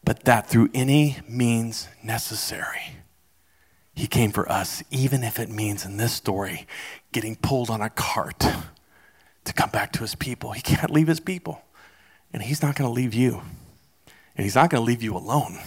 [0.03, 2.97] but that through any means necessary,
[3.93, 6.65] he came for us, even if it means in this story
[7.11, 8.43] getting pulled on a cart
[9.45, 10.51] to come back to his people.
[10.51, 11.61] He can't leave his people.
[12.31, 13.41] And he's not going to leave you.
[14.35, 15.59] And he's not going to leave you alone.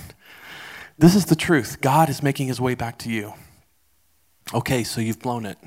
[0.98, 1.80] This is the truth.
[1.80, 3.34] God is making his way back to you.
[4.54, 5.58] Okay, so you've blown it.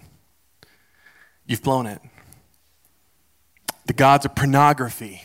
[1.45, 2.01] You've blown it.
[3.85, 5.23] The gods of pornography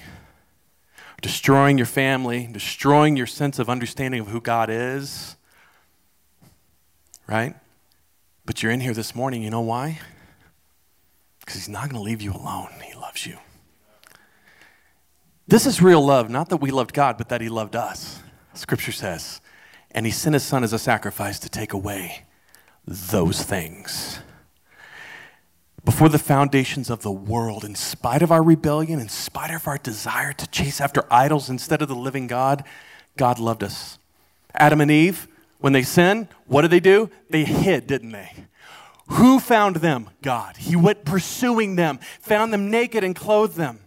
[1.24, 5.36] destroying your family, destroying your sense of understanding of who God is.
[7.26, 7.54] Right?
[8.44, 10.00] But you're in here this morning, you know why?
[11.44, 12.70] Because he's not going to leave you alone.
[12.82, 13.38] He loves you.
[15.46, 18.22] This is real love, not that we loved God, but that he loved us.
[18.54, 19.40] Scripture says,
[19.90, 22.24] and he sent his son as a sacrifice to take away
[22.86, 24.20] those things.
[25.84, 29.76] Before the foundations of the world, in spite of our rebellion, in spite of our
[29.76, 32.64] desire to chase after idols instead of the living God,
[33.18, 33.98] God loved us.
[34.54, 35.28] Adam and Eve,
[35.58, 37.10] when they sinned, what did they do?
[37.28, 38.32] They hid, didn't they?
[39.08, 40.10] Who found them?
[40.22, 40.56] God.
[40.56, 43.80] He went pursuing them, found them naked and clothed them,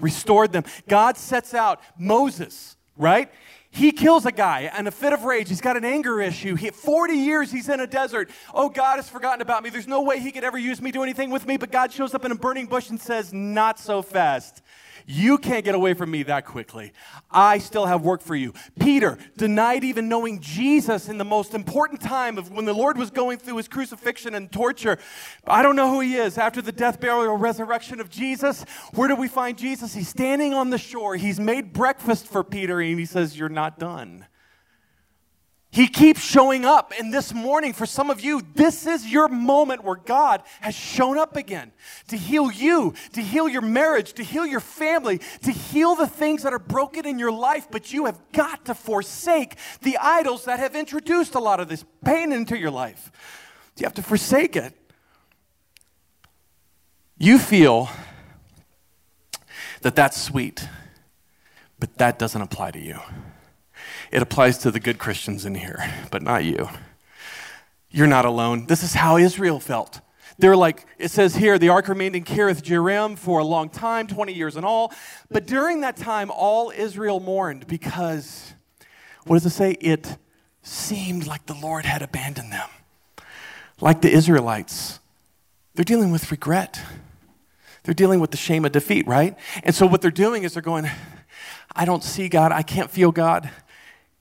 [0.00, 0.64] restored them.
[0.88, 3.30] God sets out Moses, right?
[3.70, 5.50] He kills a guy in a fit of rage.
[5.50, 6.54] He's got an anger issue.
[6.54, 8.30] He, 40 years he's in a desert.
[8.54, 9.68] Oh, God has forgotten about me.
[9.68, 11.58] There's no way he could ever use me, do anything with me.
[11.58, 14.62] But God shows up in a burning bush and says, Not so fast.
[15.08, 16.92] You can't get away from me that quickly.
[17.30, 18.52] I still have work for you.
[18.80, 23.12] Peter denied even knowing Jesus in the most important time of when the Lord was
[23.12, 24.98] going through his crucifixion and torture.
[25.46, 26.38] I don't know who he is.
[26.38, 29.94] After the death, burial, resurrection of Jesus, where do we find Jesus?
[29.94, 31.14] He's standing on the shore.
[31.14, 34.26] He's made breakfast for Peter and he says, You're not done.
[35.76, 36.94] He keeps showing up.
[36.98, 41.18] And this morning, for some of you, this is your moment where God has shown
[41.18, 41.70] up again
[42.08, 46.44] to heal you, to heal your marriage, to heal your family, to heal the things
[46.44, 47.68] that are broken in your life.
[47.70, 51.84] But you have got to forsake the idols that have introduced a lot of this
[52.02, 53.12] pain into your life.
[53.76, 54.72] You have to forsake it.
[57.18, 57.90] You feel
[59.82, 60.66] that that's sweet,
[61.78, 62.98] but that doesn't apply to you.
[64.16, 66.70] It applies to the good Christians in here, but not you.
[67.90, 68.64] You're not alone.
[68.64, 70.00] This is how Israel felt.
[70.38, 74.06] They're like, it says here, the ark remained in Kiriath Jearim for a long time,
[74.06, 74.90] 20 years in all.
[75.30, 78.54] But during that time, all Israel mourned because,
[79.26, 79.72] what does it say?
[79.82, 80.16] It
[80.62, 82.70] seemed like the Lord had abandoned them.
[83.82, 84.98] Like the Israelites,
[85.74, 86.80] they're dealing with regret.
[87.82, 89.36] They're dealing with the shame of defeat, right?
[89.62, 90.88] And so what they're doing is they're going,
[91.74, 92.50] I don't see God.
[92.50, 93.50] I can't feel God.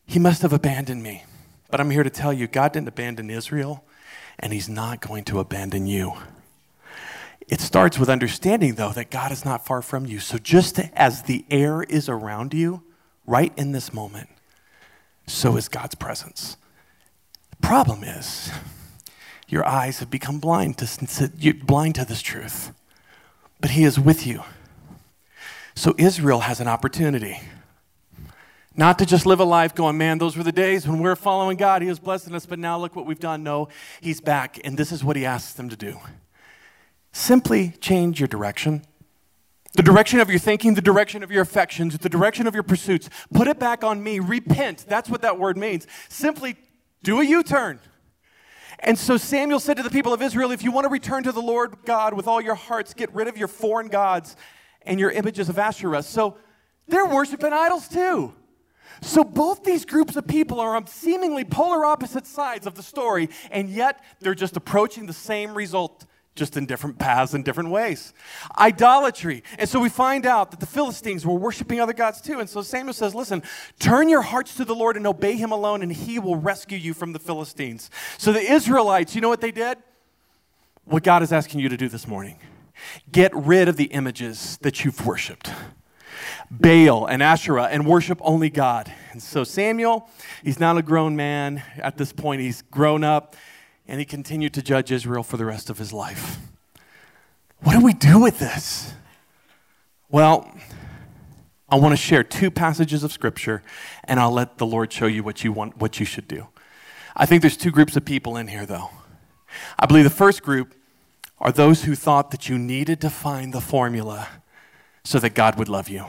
[0.05, 1.23] He must have abandoned me.
[1.71, 3.83] But I'm here to tell you God didn't abandon Israel,
[4.39, 6.13] and He's not going to abandon you.
[7.47, 10.19] It starts with understanding, though, that God is not far from you.
[10.19, 12.83] So just as the air is around you,
[13.25, 14.29] right in this moment,
[15.27, 16.57] so is God's presence.
[17.51, 18.51] The problem is,
[19.47, 22.71] your eyes have become blind to, you're blind to this truth.
[23.59, 24.43] But He is with you.
[25.75, 27.41] So Israel has an opportunity.
[28.77, 31.15] Not to just live a life going, man, those were the days when we are
[31.15, 31.81] following God.
[31.81, 33.41] He was blessing us, but now look what we've done.
[33.41, 33.69] No,
[34.01, 35.97] He's back, and this is what He asks them to do.
[37.13, 38.83] Simply change your direction.
[39.75, 43.09] The direction of your thinking, the direction of your affections, the direction of your pursuits.
[43.33, 44.19] Put it back on me.
[44.19, 44.85] Repent.
[44.87, 45.87] That's what that word means.
[46.09, 46.57] Simply
[47.03, 47.79] do a U turn.
[48.79, 51.31] And so Samuel said to the people of Israel, If you want to return to
[51.31, 54.35] the Lord God with all your hearts, get rid of your foreign gods
[54.81, 56.03] and your images of Asherah.
[56.03, 56.37] So
[56.87, 58.33] they're worshiping idols too.
[59.01, 63.29] So both these groups of people are on seemingly polar opposite sides of the story,
[63.51, 68.13] and yet they're just approaching the same result, just in different paths and different ways.
[68.57, 69.43] Idolatry.
[69.57, 72.39] And so we find out that the Philistines were worshiping other gods too.
[72.39, 73.43] And so Samuel says, Listen,
[73.79, 76.93] turn your hearts to the Lord and obey him alone, and he will rescue you
[76.93, 77.89] from the Philistines.
[78.17, 79.77] So the Israelites, you know what they did?
[80.85, 82.39] What God is asking you to do this morning.
[83.11, 85.49] Get rid of the images that you've worshiped.
[86.51, 88.91] Baal and Asherah and worship only God.
[89.11, 90.09] And so Samuel,
[90.43, 93.35] he's not a grown man at this point, he's grown up
[93.87, 96.37] and he continued to judge Israel for the rest of his life.
[97.59, 98.93] What do we do with this?
[100.09, 100.51] Well,
[101.67, 103.63] I want to share two passages of scripture
[104.03, 106.47] and I'll let the Lord show you what you want what you should do.
[107.15, 108.91] I think there's two groups of people in here though.
[109.79, 110.75] I believe the first group
[111.39, 114.27] are those who thought that you needed to find the formula
[115.03, 116.05] so that God would love you.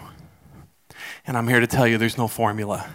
[1.27, 2.89] And I'm here to tell you there's no formula.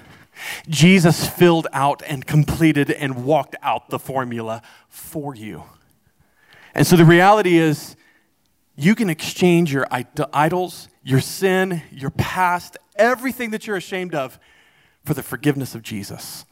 [0.69, 5.63] Jesus filled out and completed and walked out the formula for you.
[6.73, 7.95] And so the reality is,
[8.77, 14.39] you can exchange your idols, your sin, your past, everything that you're ashamed of
[15.03, 16.45] for the forgiveness of Jesus.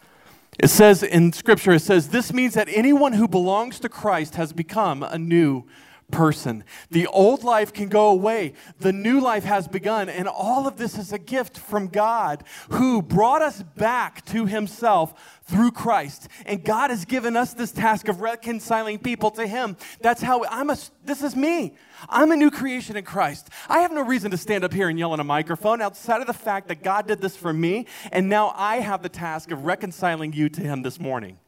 [0.59, 4.51] It says in Scripture, it says, This means that anyone who belongs to Christ has
[4.51, 5.63] become a new
[6.11, 6.63] person.
[6.91, 10.97] The old life can go away, the new life has begun, and all of this
[10.97, 16.27] is a gift from God who brought us back to Himself through Christ.
[16.45, 19.77] And God has given us this task of reconciling people to Him.
[20.01, 21.75] That's how I'm a, this is me.
[22.07, 23.49] I'm a new creation in Christ.
[23.67, 26.27] I have no reason to stand up here and yell in a microphone outside of
[26.27, 29.65] the fact that God did this for me, and now I have the task of
[29.65, 31.39] reconciling you to Him this morning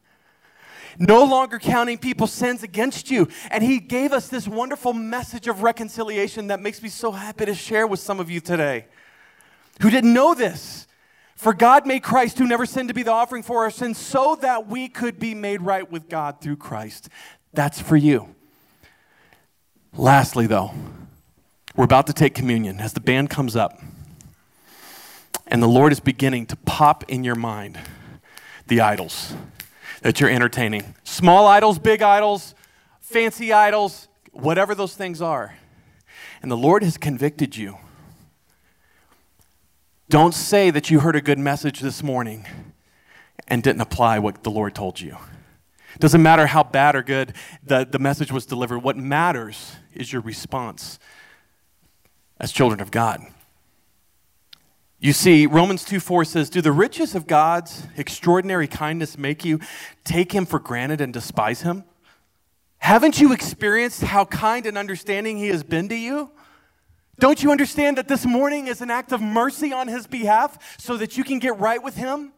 [0.98, 3.28] no longer counting people's sins against you.
[3.50, 7.54] And he gave us this wonderful message of reconciliation that makes me so happy to
[7.54, 8.86] share with some of you today
[9.80, 10.86] who didn't know this.
[11.36, 14.36] For God made Christ, who never sinned, to be the offering for our sins so
[14.42, 17.08] that we could be made right with God through Christ.
[17.52, 18.34] That's for you.
[19.96, 20.72] Lastly, though,
[21.74, 23.80] we're about to take communion as the band comes up.
[25.48, 27.78] And the Lord is beginning to pop in your mind
[28.68, 29.34] the idols
[30.02, 30.94] that you're entertaining.
[31.04, 32.54] Small idols, big idols,
[33.00, 35.56] fancy idols, whatever those things are.
[36.42, 37.78] And the Lord has convicted you
[40.08, 42.46] Don't say that you heard a good message this morning
[43.48, 45.16] and didn't apply what the Lord told you.
[45.98, 48.80] Doesn't matter how bad or good the, the message was delivered.
[48.80, 50.98] What matters is your response
[52.40, 53.20] as children of God.
[55.02, 59.58] You see, Romans 2 4 says, Do the riches of God's extraordinary kindness make you
[60.04, 61.82] take him for granted and despise him?
[62.78, 66.30] Haven't you experienced how kind and understanding he has been to you?
[67.18, 70.96] Don't you understand that this morning is an act of mercy on his behalf so
[70.96, 72.32] that you can get right with him?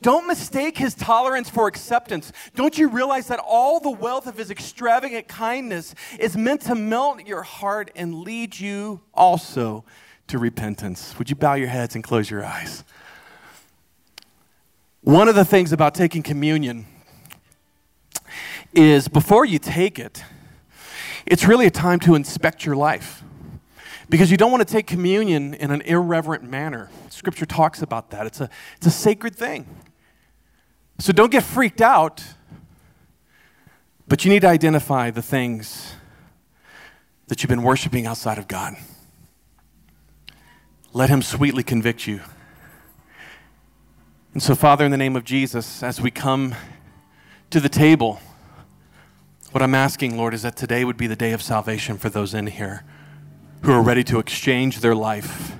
[0.00, 2.32] Don't mistake his tolerance for acceptance.
[2.54, 7.26] Don't you realize that all the wealth of his extravagant kindness is meant to melt
[7.26, 9.84] your heart and lead you also
[10.28, 11.18] to repentance?
[11.18, 12.84] Would you bow your heads and close your eyes?
[15.02, 16.86] One of the things about taking communion
[18.72, 20.24] is before you take it,
[21.24, 23.22] it's really a time to inspect your life.
[24.08, 26.90] Because you don't want to take communion in an irreverent manner.
[27.10, 28.26] Scripture talks about that.
[28.26, 29.66] It's a, it's a sacred thing.
[30.98, 32.22] So don't get freaked out,
[34.06, 35.94] but you need to identify the things
[37.26, 38.76] that you've been worshiping outside of God.
[40.96, 42.20] Let Him sweetly convict you.
[44.32, 46.54] And so, Father, in the name of Jesus, as we come
[47.50, 48.20] to the table,
[49.52, 52.34] what I'm asking, Lord, is that today would be the day of salvation for those
[52.34, 52.84] in here
[53.62, 55.54] who are ready to exchange their life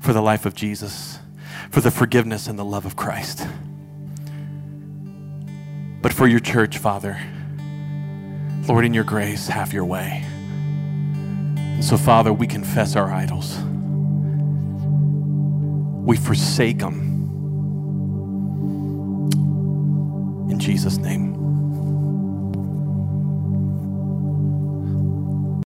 [0.00, 1.18] for the life of Jesus,
[1.70, 3.46] for the forgiveness and the love of Christ
[6.02, 7.18] but for your church, Father.
[8.66, 10.24] Lord, in your grace, have your way.
[11.56, 13.58] And so, Father, we confess our idols.
[16.10, 16.98] We forsake them.
[20.50, 21.29] In Jesus' name.